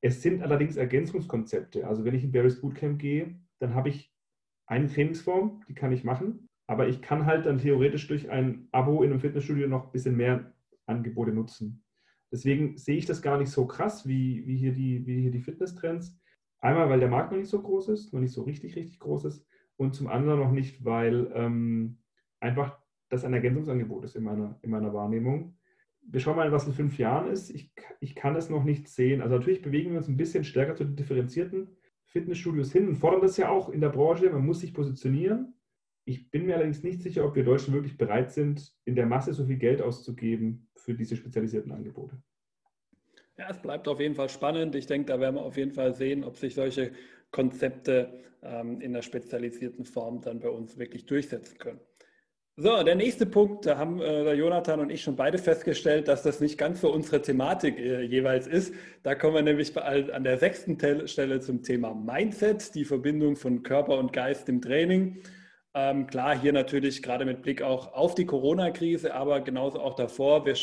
[0.01, 1.85] Es sind allerdings Ergänzungskonzepte.
[1.85, 4.10] Also wenn ich in Barry's Bootcamp gehe, dann habe ich
[4.71, 6.47] eine Trainingsform, die kann ich machen.
[6.65, 10.15] Aber ich kann halt dann theoretisch durch ein Abo in einem Fitnessstudio noch ein bisschen
[10.15, 10.53] mehr
[10.85, 11.83] Angebote nutzen.
[12.31, 15.41] Deswegen sehe ich das gar nicht so krass wie, wie, hier, die, wie hier die
[15.41, 16.17] Fitness-Trends.
[16.59, 19.25] Einmal, weil der Markt noch nicht so groß ist, noch nicht so richtig, richtig groß
[19.25, 19.45] ist.
[19.75, 21.97] Und zum anderen noch nicht, weil ähm,
[22.39, 25.57] einfach das ein Ergänzungsangebot ist in meiner, in meiner Wahrnehmung.
[26.03, 27.49] Wir schauen mal, was in fünf Jahren ist.
[27.49, 29.21] Ich, ich kann es noch nicht sehen.
[29.21, 31.75] Also natürlich bewegen wir uns ein bisschen stärker zu den differenzierten
[32.11, 34.29] Fitnessstudios hin und fordern das ja auch in der Branche.
[34.29, 35.53] Man muss sich positionieren.
[36.05, 39.33] Ich bin mir allerdings nicht sicher, ob wir Deutschen wirklich bereit sind, in der Masse
[39.33, 42.21] so viel Geld auszugeben für diese spezialisierten Angebote.
[43.37, 44.75] Ja, es bleibt auf jeden Fall spannend.
[44.75, 46.91] Ich denke, da werden wir auf jeden Fall sehen, ob sich solche
[47.31, 51.79] Konzepte ähm, in der spezialisierten Form dann bei uns wirklich durchsetzen können.
[52.57, 56.41] So, der nächste Punkt, da haben äh, Jonathan und ich schon beide festgestellt, dass das
[56.41, 58.73] nicht ganz so unsere Thematik äh, jeweils ist.
[59.03, 60.77] Da kommen wir nämlich bei, an der sechsten
[61.07, 65.23] Stelle zum Thema Mindset, die Verbindung von Körper und Geist im Training.
[65.73, 70.45] Ähm, klar, hier natürlich gerade mit Blick auch auf die Corona-Krise, aber genauso auch davor.
[70.45, 70.55] Wir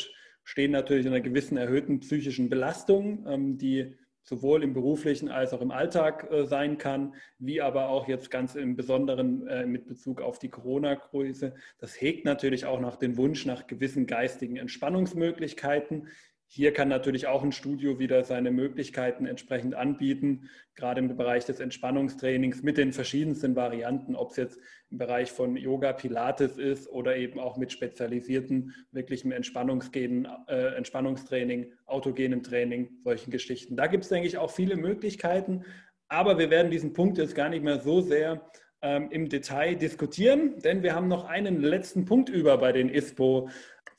[0.45, 5.61] stehen natürlich in einer gewissen erhöhten psychischen Belastung, ähm, die sowohl im beruflichen als auch
[5.61, 10.21] im Alltag äh, sein kann, wie aber auch jetzt ganz im Besonderen äh, mit Bezug
[10.21, 11.55] auf die Corona-Krise.
[11.79, 16.09] Das hegt natürlich auch nach den Wunsch nach gewissen geistigen Entspannungsmöglichkeiten.
[16.51, 21.61] Hier kann natürlich auch ein Studio wieder seine Möglichkeiten entsprechend anbieten, gerade im Bereich des
[21.61, 24.59] Entspannungstrainings mit den verschiedensten Varianten, ob es jetzt
[24.91, 32.43] im Bereich von Yoga, Pilates ist oder eben auch mit spezialisierten, wirklichem äh, Entspannungstraining, autogenem
[32.43, 33.77] Training, solchen Geschichten.
[33.77, 35.67] Da gibt es, denke ich, auch viele Möglichkeiten,
[36.09, 40.59] aber wir werden diesen Punkt jetzt gar nicht mehr so sehr ähm, im Detail diskutieren,
[40.61, 43.49] denn wir haben noch einen letzten Punkt über bei den ISPO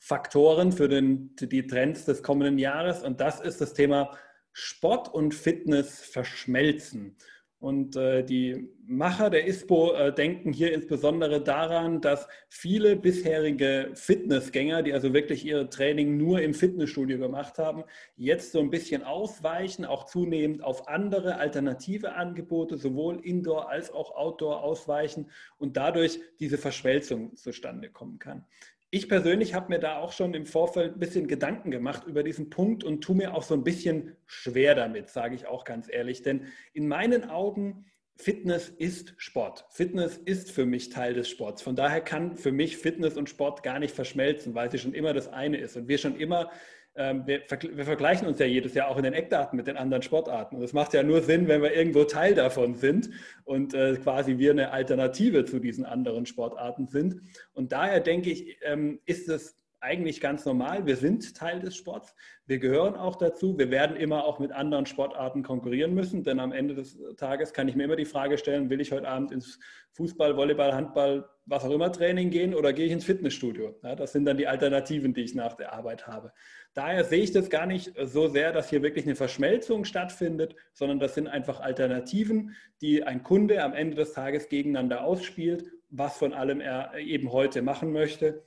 [0.02, 4.16] Faktoren für den, die Trends des kommenden Jahres und das ist das Thema
[4.52, 7.16] Sport und Fitness verschmelzen.
[7.60, 14.82] Und äh, die Macher der ISPO äh, denken hier insbesondere daran, dass viele bisherige Fitnessgänger,
[14.82, 17.84] die also wirklich ihr Training nur im Fitnessstudio gemacht haben,
[18.16, 24.16] jetzt so ein bisschen ausweichen, auch zunehmend auf andere alternative Angebote, sowohl Indoor als auch
[24.16, 28.46] Outdoor ausweichen und dadurch diese Verschmelzung zustande kommen kann.
[28.92, 32.50] Ich persönlich habe mir da auch schon im Vorfeld ein bisschen Gedanken gemacht über diesen
[32.50, 36.22] Punkt und tue mir auch so ein bisschen schwer damit, sage ich auch ganz ehrlich.
[36.22, 37.84] Denn in meinen Augen,
[38.16, 39.64] Fitness ist Sport.
[39.70, 41.62] Fitness ist für mich Teil des Sports.
[41.62, 45.14] Von daher kann für mich Fitness und Sport gar nicht verschmelzen, weil sie schon immer
[45.14, 46.50] das eine ist und wir schon immer
[46.94, 50.56] wir, wir, vergleichen uns ja jedes Jahr auch in den Eckdaten mit den anderen Sportarten.
[50.56, 53.10] Und das macht ja nur Sinn, wenn wir irgendwo Teil davon sind
[53.44, 57.20] und äh, quasi wir eine Alternative zu diesen anderen Sportarten sind.
[57.52, 60.86] Und daher denke ich, ähm, ist es eigentlich ganz normal.
[60.86, 62.14] Wir sind Teil des Sports.
[62.46, 63.58] Wir gehören auch dazu.
[63.58, 67.66] Wir werden immer auch mit anderen Sportarten konkurrieren müssen, denn am Ende des Tages kann
[67.68, 69.58] ich mir immer die Frage stellen, will ich heute Abend ins
[69.92, 73.74] Fußball, Volleyball, Handball, was auch immer Training gehen oder gehe ich ins Fitnessstudio?
[73.82, 76.32] Ja, das sind dann die Alternativen, die ich nach der Arbeit habe.
[76.74, 81.00] Daher sehe ich das gar nicht so sehr, dass hier wirklich eine Verschmelzung stattfindet, sondern
[81.00, 86.32] das sind einfach Alternativen, die ein Kunde am Ende des Tages gegeneinander ausspielt, was von
[86.32, 88.44] allem er eben heute machen möchte.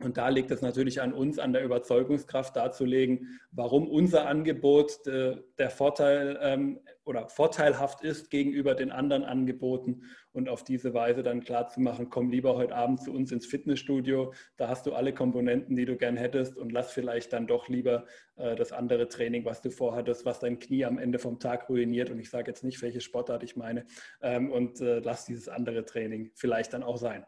[0.00, 5.36] Und da liegt es natürlich an uns, an der Überzeugungskraft darzulegen, warum unser Angebot äh,
[5.56, 11.42] der Vorteil ähm, oder vorteilhaft ist gegenüber den anderen Angeboten und auf diese Weise dann
[11.42, 15.14] klar zu machen, komm lieber heute Abend zu uns ins Fitnessstudio, da hast du alle
[15.14, 19.44] Komponenten, die du gern hättest und lass vielleicht dann doch lieber äh, das andere Training,
[19.44, 22.64] was du vorhattest, was dein Knie am Ende vom Tag ruiniert und ich sage jetzt
[22.64, 23.86] nicht, welche Sportart ich meine
[24.22, 27.24] ähm, und äh, lass dieses andere Training vielleicht dann auch sein.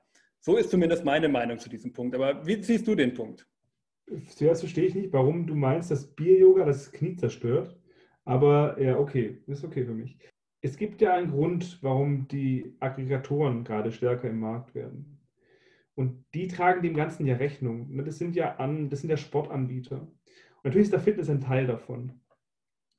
[0.46, 2.14] So ist zumindest meine Meinung zu diesem Punkt.
[2.14, 3.48] Aber wie siehst du den Punkt?
[4.28, 7.76] Zuerst verstehe ich nicht, warum du meinst, dass Bier-Yoga das Knie zerstört.
[8.24, 10.16] Aber ja, okay, ist okay für mich.
[10.60, 15.18] Es gibt ja einen Grund, warum die Aggregatoren gerade stärker im Markt werden.
[15.96, 18.04] Und die tragen dem Ganzen ja Rechnung.
[18.04, 20.02] Das sind ja, an, das sind ja Sportanbieter.
[20.02, 22.20] Und natürlich ist der Fitness ein Teil davon.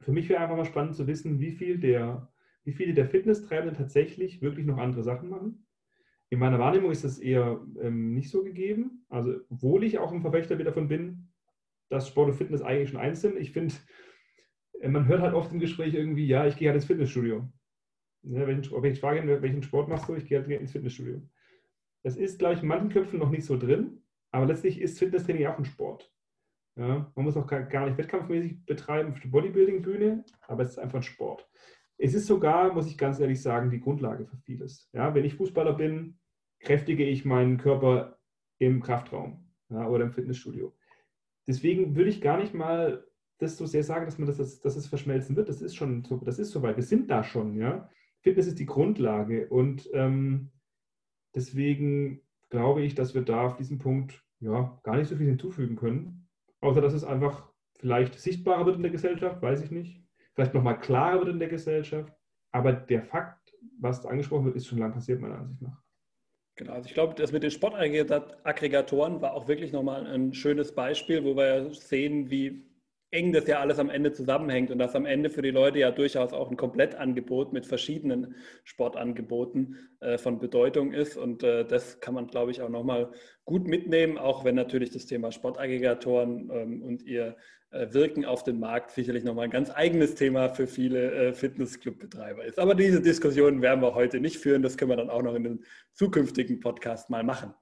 [0.01, 2.29] Für mich wäre einfach mal spannend zu wissen, wie, viel der,
[2.65, 5.63] wie viele der Fitnesstreibenden tatsächlich wirklich noch andere Sachen machen
[6.29, 9.05] in meiner Wahrnehmung ist das eher ähm, nicht so gegeben.
[9.09, 11.29] Also, obwohl ich auch ein Verfechter davon bin,
[11.89, 13.37] dass Sport und Fitness eigentlich schon eins sind.
[13.37, 13.73] Ich finde,
[14.81, 17.47] äh, man hört halt oft im Gespräch irgendwie, ja, ich gehe halt ins Fitnessstudio.
[18.23, 21.21] Ja, wenn, ich, ich frage, welchen Sport machst du, ich gehe halt ins Fitnessstudio.
[22.03, 24.01] Das ist, glaube ich, in manchen Köpfen noch nicht so drin,
[24.31, 26.11] aber letztlich ist Fitnesstraining auch ein Sport.
[26.75, 30.77] Ja, man muss auch gar, gar nicht wettkampfmäßig betreiben auf der Bodybuilding-Bühne, aber es ist
[30.77, 31.49] einfach ein Sport.
[31.97, 34.89] Es ist sogar, muss ich ganz ehrlich sagen, die Grundlage für vieles.
[34.93, 36.19] Ja, wenn ich Fußballer bin,
[36.59, 38.19] kräftige ich meinen Körper
[38.59, 40.75] im Kraftraum ja, oder im Fitnessstudio.
[41.47, 43.05] Deswegen würde ich gar nicht mal
[43.39, 45.49] das so sehr sagen, dass man das, dass, es verschmelzen wird.
[45.49, 46.75] Das ist schon das ist soweit.
[46.75, 47.89] Wir sind da schon, ja.
[48.21, 50.51] Fitness ist die Grundlage und ähm,
[51.35, 55.75] deswegen glaube ich, dass wir da auf diesem Punkt ja gar nicht so viel hinzufügen
[55.75, 56.27] können.
[56.59, 60.06] Außer dass es einfach vielleicht sichtbarer wird in der Gesellschaft, weiß ich nicht
[60.37, 62.13] vielleicht nochmal klarer wird in der Gesellschaft.
[62.51, 65.81] Aber der Fakt, was angesprochen wird, ist schon lange passiert, meiner Ansicht nach.
[66.57, 71.23] Genau, also ich glaube, das mit den Sportaggregatoren war auch wirklich nochmal ein schönes Beispiel,
[71.23, 72.66] wo wir sehen, wie
[73.11, 75.91] eng das ja alles am Ende zusammenhängt und dass am Ende für die Leute ja
[75.91, 78.35] durchaus auch ein Komplettangebot mit verschiedenen
[78.65, 81.15] Sportangeboten äh, von Bedeutung ist.
[81.15, 83.11] Und äh, das kann man, glaube ich, auch nochmal
[83.45, 87.37] gut mitnehmen, auch wenn natürlich das Thema Sportaggregatoren ähm, und ihr
[87.71, 92.43] äh, Wirken auf den Markt sicherlich nochmal ein ganz eigenes Thema für viele äh, Fitnessclub-Betreiber
[92.43, 92.59] ist.
[92.59, 94.61] Aber diese Diskussion werden wir heute nicht führen.
[94.61, 97.53] Das können wir dann auch noch in einem zukünftigen Podcast mal machen.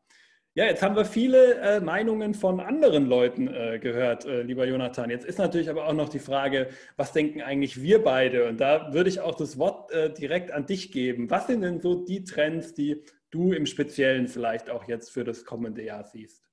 [0.58, 5.10] Ja, jetzt haben wir viele äh, Meinungen von anderen Leuten äh, gehört, äh, lieber Jonathan.
[5.10, 8.47] Jetzt ist natürlich aber auch noch die Frage, was denken eigentlich wir beide?
[8.47, 11.30] Und da würde ich auch das Wort äh, direkt an dich geben.
[11.30, 15.43] Was sind denn so die Trends, die du im Speziellen vielleicht auch jetzt für das
[15.43, 16.47] kommende Jahr siehst?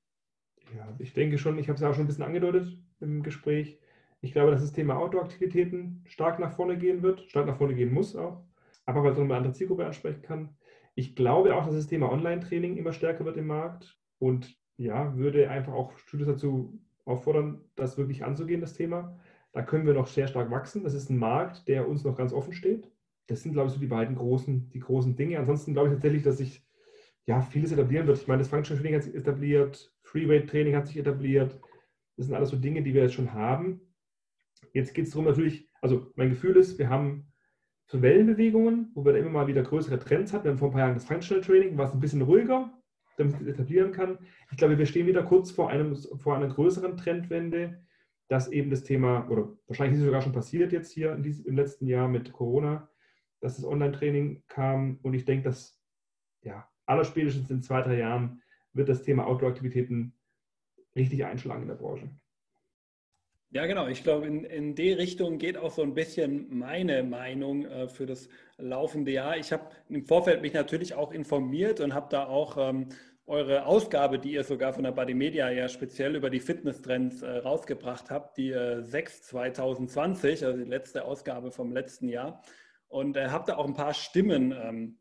[0.77, 3.79] Ja, ich denke schon, ich habe es ja auch schon ein bisschen angedeutet im Gespräch.
[4.21, 7.95] Ich glaube, dass das Thema Outdoor-Aktivitäten stark nach vorne gehen wird, stark nach vorne gehen
[7.95, 8.43] muss auch,
[8.85, 10.57] aber weil es eine andere Zielgruppe ansprechen kann.
[10.95, 15.51] Ich glaube auch, dass das Thema Online-Training immer stärker wird im Markt und ja, würde
[15.51, 19.19] einfach auch Studios dazu auffordern, das wirklich anzugehen, das Thema.
[19.53, 20.85] Da können wir noch sehr stark wachsen.
[20.85, 22.91] Das ist ein Markt, der uns noch ganz offen steht.
[23.27, 25.39] Das sind, glaube ich, so die beiden großen, die großen Dinge.
[25.39, 26.67] Ansonsten glaube ich tatsächlich, dass sich
[27.27, 28.19] ja, vieles etablieren wird.
[28.19, 31.59] Ich meine, das Functional Training hat sich etabliert, Freeweight Training hat sich etabliert.
[32.17, 33.81] Das sind alles so Dinge, die wir jetzt schon haben.
[34.73, 37.32] Jetzt geht es darum natürlich, also mein Gefühl ist, wir haben
[37.93, 40.45] so Wellenbewegungen, wo wir dann immer mal wieder größere Trends hatten.
[40.45, 42.73] Wir haben vor ein paar Jahren das Functional Training, was ein bisschen ruhiger,
[43.19, 44.19] damit es etablieren kann.
[44.51, 47.85] Ich glaube, wir stehen wieder kurz vor, einem, vor einer größeren Trendwende,
[48.29, 51.57] dass eben das Thema, oder wahrscheinlich ist es sogar schon passiert jetzt hier diesem, im
[51.57, 52.89] letzten Jahr mit Corona,
[53.41, 54.99] dass das Online-Training kam.
[55.03, 55.79] Und ich denke, dass
[56.41, 58.41] ja, allerspätestens in zwei, drei Jahren
[58.73, 60.15] wird das Thema Outdoor-Aktivitäten
[60.97, 62.09] richtig einschlagen in der Branche.
[63.55, 63.87] Ja, genau.
[63.87, 68.07] Ich glaube, in, in die Richtung geht auch so ein bisschen meine Meinung äh, für
[68.07, 69.37] das laufende Jahr.
[69.37, 72.89] Ich habe im Vorfeld mich natürlich auch informiert und habe da auch ähm,
[73.27, 77.29] eure Ausgabe, die ihr sogar von der Body Media ja speziell über die Fitnesstrends äh,
[77.29, 82.43] rausgebracht habt, die äh, 6 2020, also die letzte Ausgabe vom letzten Jahr.
[82.89, 84.99] Und äh, habe da auch ein paar Stimmen ähm,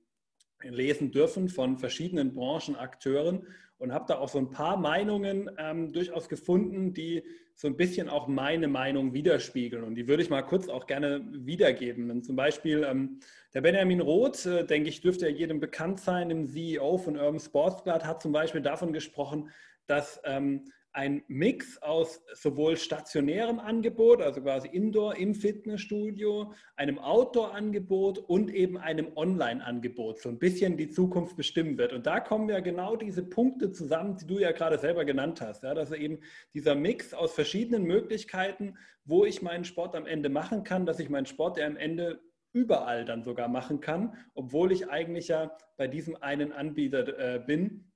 [0.61, 3.47] lesen dürfen von verschiedenen Branchenakteuren
[3.81, 7.23] und habe da auch so ein paar Meinungen ähm, durchaus gefunden, die
[7.55, 9.83] so ein bisschen auch meine Meinung widerspiegeln.
[9.83, 12.07] Und die würde ich mal kurz auch gerne wiedergeben.
[12.07, 13.19] Denn zum Beispiel ähm,
[13.55, 17.39] der Benjamin Roth, äh, denke ich, dürfte ja jedem bekannt sein, dem CEO von Urban
[17.39, 19.49] Sportsblatt, hat zum Beispiel davon gesprochen,
[19.87, 28.17] dass ähm, ein Mix aus sowohl stationärem Angebot, also quasi Indoor im Fitnessstudio, einem Outdoor-Angebot
[28.17, 31.93] und eben einem Online-Angebot so ein bisschen die Zukunft bestimmen wird.
[31.93, 35.63] Und da kommen ja genau diese Punkte zusammen, die du ja gerade selber genannt hast.
[35.63, 36.19] Ja, dass eben
[36.53, 41.09] dieser Mix aus verschiedenen Möglichkeiten, wo ich meinen Sport am Ende machen kann, dass ich
[41.09, 42.21] meinen Sport ja am Ende
[42.53, 47.90] überall dann sogar machen kann, obwohl ich eigentlich ja bei diesem einen Anbieter äh, bin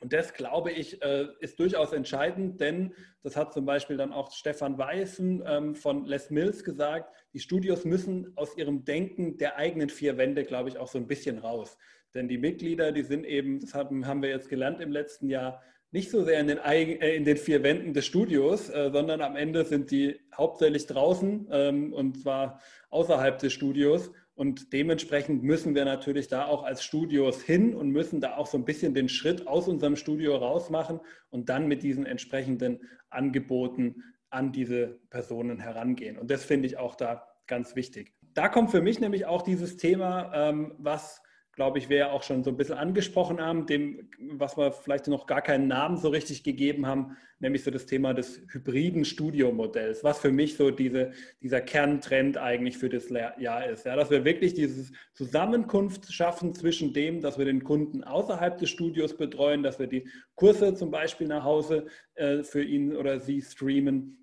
[0.00, 4.32] und das, glaube ich, äh, ist durchaus entscheidend, denn das hat zum Beispiel dann auch
[4.32, 9.88] Stefan Weißen ähm, von Les Mills gesagt, die Studios müssen aus ihrem Denken der eigenen
[9.88, 11.76] vier Wände, glaube ich, auch so ein bisschen raus.
[12.14, 16.10] Denn die Mitglieder, die sind eben, das haben, wir jetzt gelernt im letzten Jahr, nicht
[16.10, 19.64] so sehr in den, äh, in den vier Wänden des Studios, äh, sondern am Ende
[19.64, 26.28] sind die hauptsächlich draußen ähm, und zwar außerhalb des Studios und dementsprechend müssen wir natürlich
[26.28, 29.66] da auch als Studios hin und müssen da auch so ein bisschen den Schritt aus
[29.66, 36.18] unserem Studio raus machen und dann mit diesen entsprechenden Angeboten an diese Personen herangehen.
[36.18, 38.14] Und das finde ich auch da ganz wichtig.
[38.34, 41.22] Da kommt für mich nämlich auch dieses Thema, ähm, was
[41.56, 45.08] glaube ich, wir ja auch schon so ein bisschen angesprochen haben, dem, was wir vielleicht
[45.08, 50.04] noch gar keinen Namen so richtig gegeben haben, nämlich so das Thema des hybriden Studiomodells,
[50.04, 53.86] was für mich so diese, dieser Kerntrend eigentlich für das Jahr ist.
[53.86, 58.68] Ja, dass wir wirklich diese Zusammenkunft schaffen zwischen dem, dass wir den Kunden außerhalb des
[58.68, 61.86] Studios betreuen, dass wir die Kurse zum Beispiel nach Hause
[62.16, 64.22] äh, für ihn oder sie streamen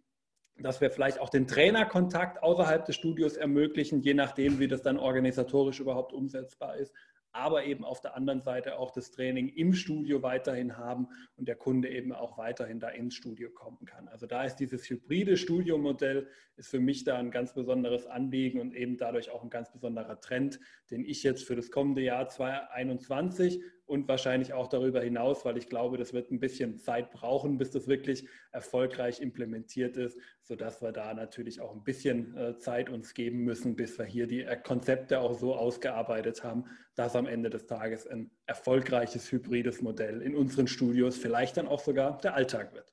[0.59, 4.99] dass wir vielleicht auch den Trainerkontakt außerhalb des Studios ermöglichen, je nachdem, wie das dann
[4.99, 6.93] organisatorisch überhaupt umsetzbar ist
[7.33, 11.55] aber eben auf der anderen Seite auch das Training im Studio weiterhin haben und der
[11.55, 14.07] Kunde eben auch weiterhin da ins Studio kommen kann.
[14.07, 18.75] Also da ist dieses hybride Studiomodell ist für mich da ein ganz besonderes Anliegen und
[18.75, 20.59] eben dadurch auch ein ganz besonderer Trend,
[20.91, 23.61] den ich jetzt für das kommende Jahr 2021
[23.93, 27.69] und wahrscheinlich auch darüber hinaus, weil ich glaube, das wird ein bisschen Zeit brauchen, bis
[27.69, 33.13] das wirklich erfolgreich implementiert ist, sodass wir da natürlich auch ein bisschen äh, Zeit uns
[33.13, 36.65] geben müssen, bis wir hier die Konzepte auch so ausgearbeitet haben,
[36.95, 41.79] dass am Ende des Tages ein erfolgreiches hybrides Modell in unseren Studios vielleicht dann auch
[41.79, 42.91] sogar der Alltag wird.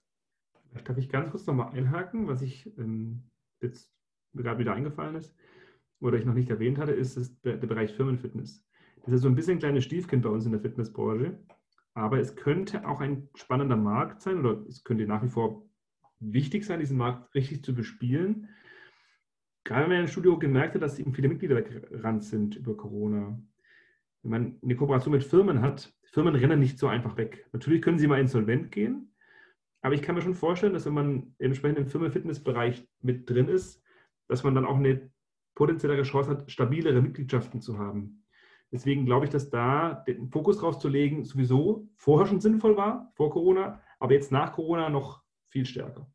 [0.84, 3.22] Darf ich ganz kurz nochmal einhaken, was ich ähm,
[3.62, 3.90] jetzt
[4.34, 5.34] gerade wieder eingefallen ist
[6.03, 8.62] oder ich noch nicht erwähnt hatte, ist der Bereich Firmenfitness.
[9.05, 11.38] Das ist so ein bisschen ein kleines Stiefkind bei uns in der Fitnessbranche.
[11.94, 15.66] Aber es könnte auch ein spannender Markt sein oder es könnte nach wie vor
[16.20, 18.48] wichtig sein, diesen Markt richtig zu bespielen.
[19.64, 23.40] Gerade wenn man im Studio gemerkt hat, dass eben viele Mitglieder weggerannt sind über Corona.
[24.22, 27.46] Wenn man eine Kooperation mit Firmen hat, Firmen rennen nicht so einfach weg.
[27.53, 29.14] Natürlich können sie mal insolvent gehen,
[29.82, 33.82] aber ich kann mir schon vorstellen, dass wenn man entsprechend im Firmen-Fitness-Bereich mit drin ist,
[34.28, 35.11] dass man dann auch eine
[35.55, 38.24] potenziellere Chance hat, stabilere Mitgliedschaften zu haben.
[38.72, 43.10] Deswegen glaube ich, dass da den Fokus drauf zu legen sowieso vorher schon sinnvoll war,
[43.14, 46.06] vor Corona, aber jetzt nach Corona noch viel stärker.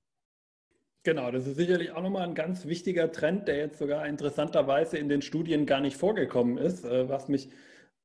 [1.03, 5.09] Genau, das ist sicherlich auch nochmal ein ganz wichtiger Trend, der jetzt sogar interessanterweise in
[5.09, 7.49] den Studien gar nicht vorgekommen ist, äh, was mich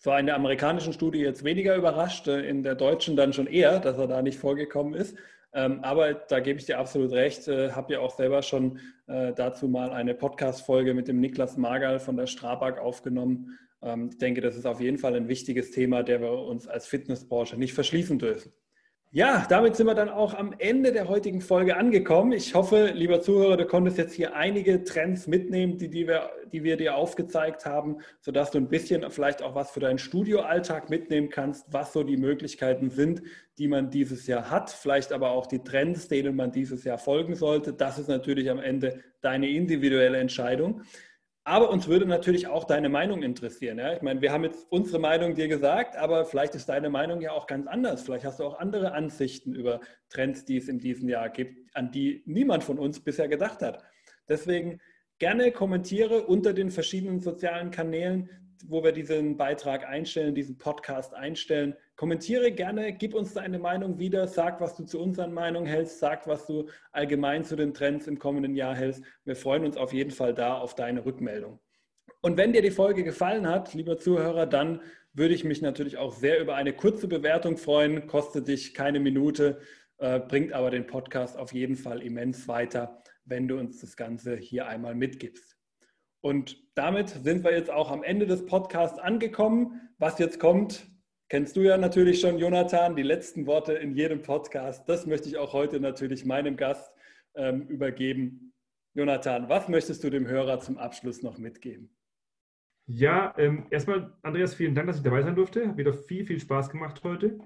[0.00, 3.80] Zwar in der amerikanischen Studie jetzt weniger überrascht, äh, in der deutschen dann schon eher,
[3.80, 5.14] dass er da nicht vorgekommen ist.
[5.52, 7.48] Ähm, aber da gebe ich dir absolut recht.
[7.48, 11.98] Äh, habe ja auch selber schon äh, dazu mal eine Podcast-Folge mit dem Niklas Magal
[11.98, 13.58] von der Strabag aufgenommen.
[13.82, 16.86] Ähm, ich denke, das ist auf jeden Fall ein wichtiges Thema, der wir uns als
[16.86, 18.52] Fitnessbranche nicht verschließen dürfen.
[19.12, 22.30] Ja, damit sind wir dann auch am Ende der heutigen Folge angekommen.
[22.30, 26.62] Ich hoffe, lieber Zuhörer, du konntest jetzt hier einige Trends mitnehmen, die, die, wir, die
[26.62, 31.28] wir dir aufgezeigt haben, sodass du ein bisschen vielleicht auch was für deinen Studioalltag mitnehmen
[31.28, 33.20] kannst, was so die Möglichkeiten sind,
[33.58, 37.34] die man dieses Jahr hat, vielleicht aber auch die Trends, denen man dieses Jahr folgen
[37.34, 37.72] sollte.
[37.72, 40.82] Das ist natürlich am Ende deine individuelle Entscheidung.
[41.44, 43.78] Aber uns würde natürlich auch deine Meinung interessieren.
[43.78, 43.94] Ja?
[43.94, 47.32] Ich meine, wir haben jetzt unsere Meinung dir gesagt, aber vielleicht ist deine Meinung ja
[47.32, 48.02] auch ganz anders.
[48.02, 49.80] Vielleicht hast du auch andere Ansichten über
[50.10, 53.82] Trends, die es in diesem Jahr gibt, an die niemand von uns bisher gedacht hat.
[54.28, 54.80] Deswegen
[55.18, 58.28] gerne kommentiere unter den verschiedenen sozialen Kanälen,
[58.66, 61.74] wo wir diesen Beitrag einstellen, diesen Podcast einstellen.
[62.00, 66.26] Kommentiere gerne, gib uns deine Meinung wieder, sag, was du zu unseren Meinungen hältst, sag,
[66.26, 69.04] was du allgemein zu den Trends im kommenden Jahr hältst.
[69.26, 71.60] Wir freuen uns auf jeden Fall da auf deine Rückmeldung.
[72.22, 74.80] Und wenn dir die Folge gefallen hat, lieber Zuhörer, dann
[75.12, 78.06] würde ich mich natürlich auch sehr über eine kurze Bewertung freuen.
[78.06, 79.60] Kostet dich keine Minute,
[79.98, 84.36] äh, bringt aber den Podcast auf jeden Fall immens weiter, wenn du uns das Ganze
[84.36, 85.54] hier einmal mitgibst.
[86.22, 89.90] Und damit sind wir jetzt auch am Ende des Podcasts angekommen.
[89.98, 90.89] Was jetzt kommt,
[91.30, 94.86] kennst du ja natürlich schon, Jonathan, die letzten Worte in jedem Podcast.
[94.88, 96.92] Das möchte ich auch heute natürlich meinem Gast
[97.34, 98.52] ähm, übergeben.
[98.94, 101.96] Jonathan, was möchtest du dem Hörer zum Abschluss noch mitgeben?
[102.86, 105.68] Ja, ähm, erstmal, Andreas, vielen Dank, dass ich dabei sein durfte.
[105.68, 107.38] Hat wieder viel, viel Spaß gemacht heute.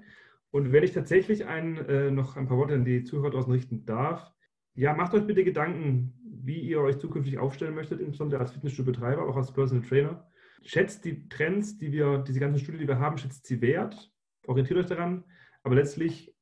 [0.49, 3.85] Und wenn ich tatsächlich ein, äh, noch ein paar Worte an die Zuhörer draußen richten
[3.85, 4.31] darf,
[4.73, 9.37] ja, macht euch bitte Gedanken, wie ihr euch zukünftig aufstellen möchtet, insbesondere als Fitnessstudio-Betreiber, auch
[9.37, 10.27] als Personal Trainer.
[10.65, 14.11] Schätzt die Trends, die wir, diese ganzen Studien, die wir haben, schätzt sie wert,
[14.47, 15.23] orientiert euch daran,
[15.63, 16.35] aber letztlich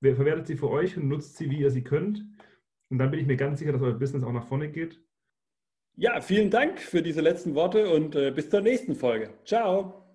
[0.00, 2.24] verwertet sie für euch und nutzt sie, wie ihr sie könnt.
[2.90, 5.00] Und dann bin ich mir ganz sicher, dass euer Business auch nach vorne geht.
[5.96, 9.30] Ja, vielen Dank für diese letzten Worte und äh, bis zur nächsten Folge.
[9.44, 10.07] Ciao.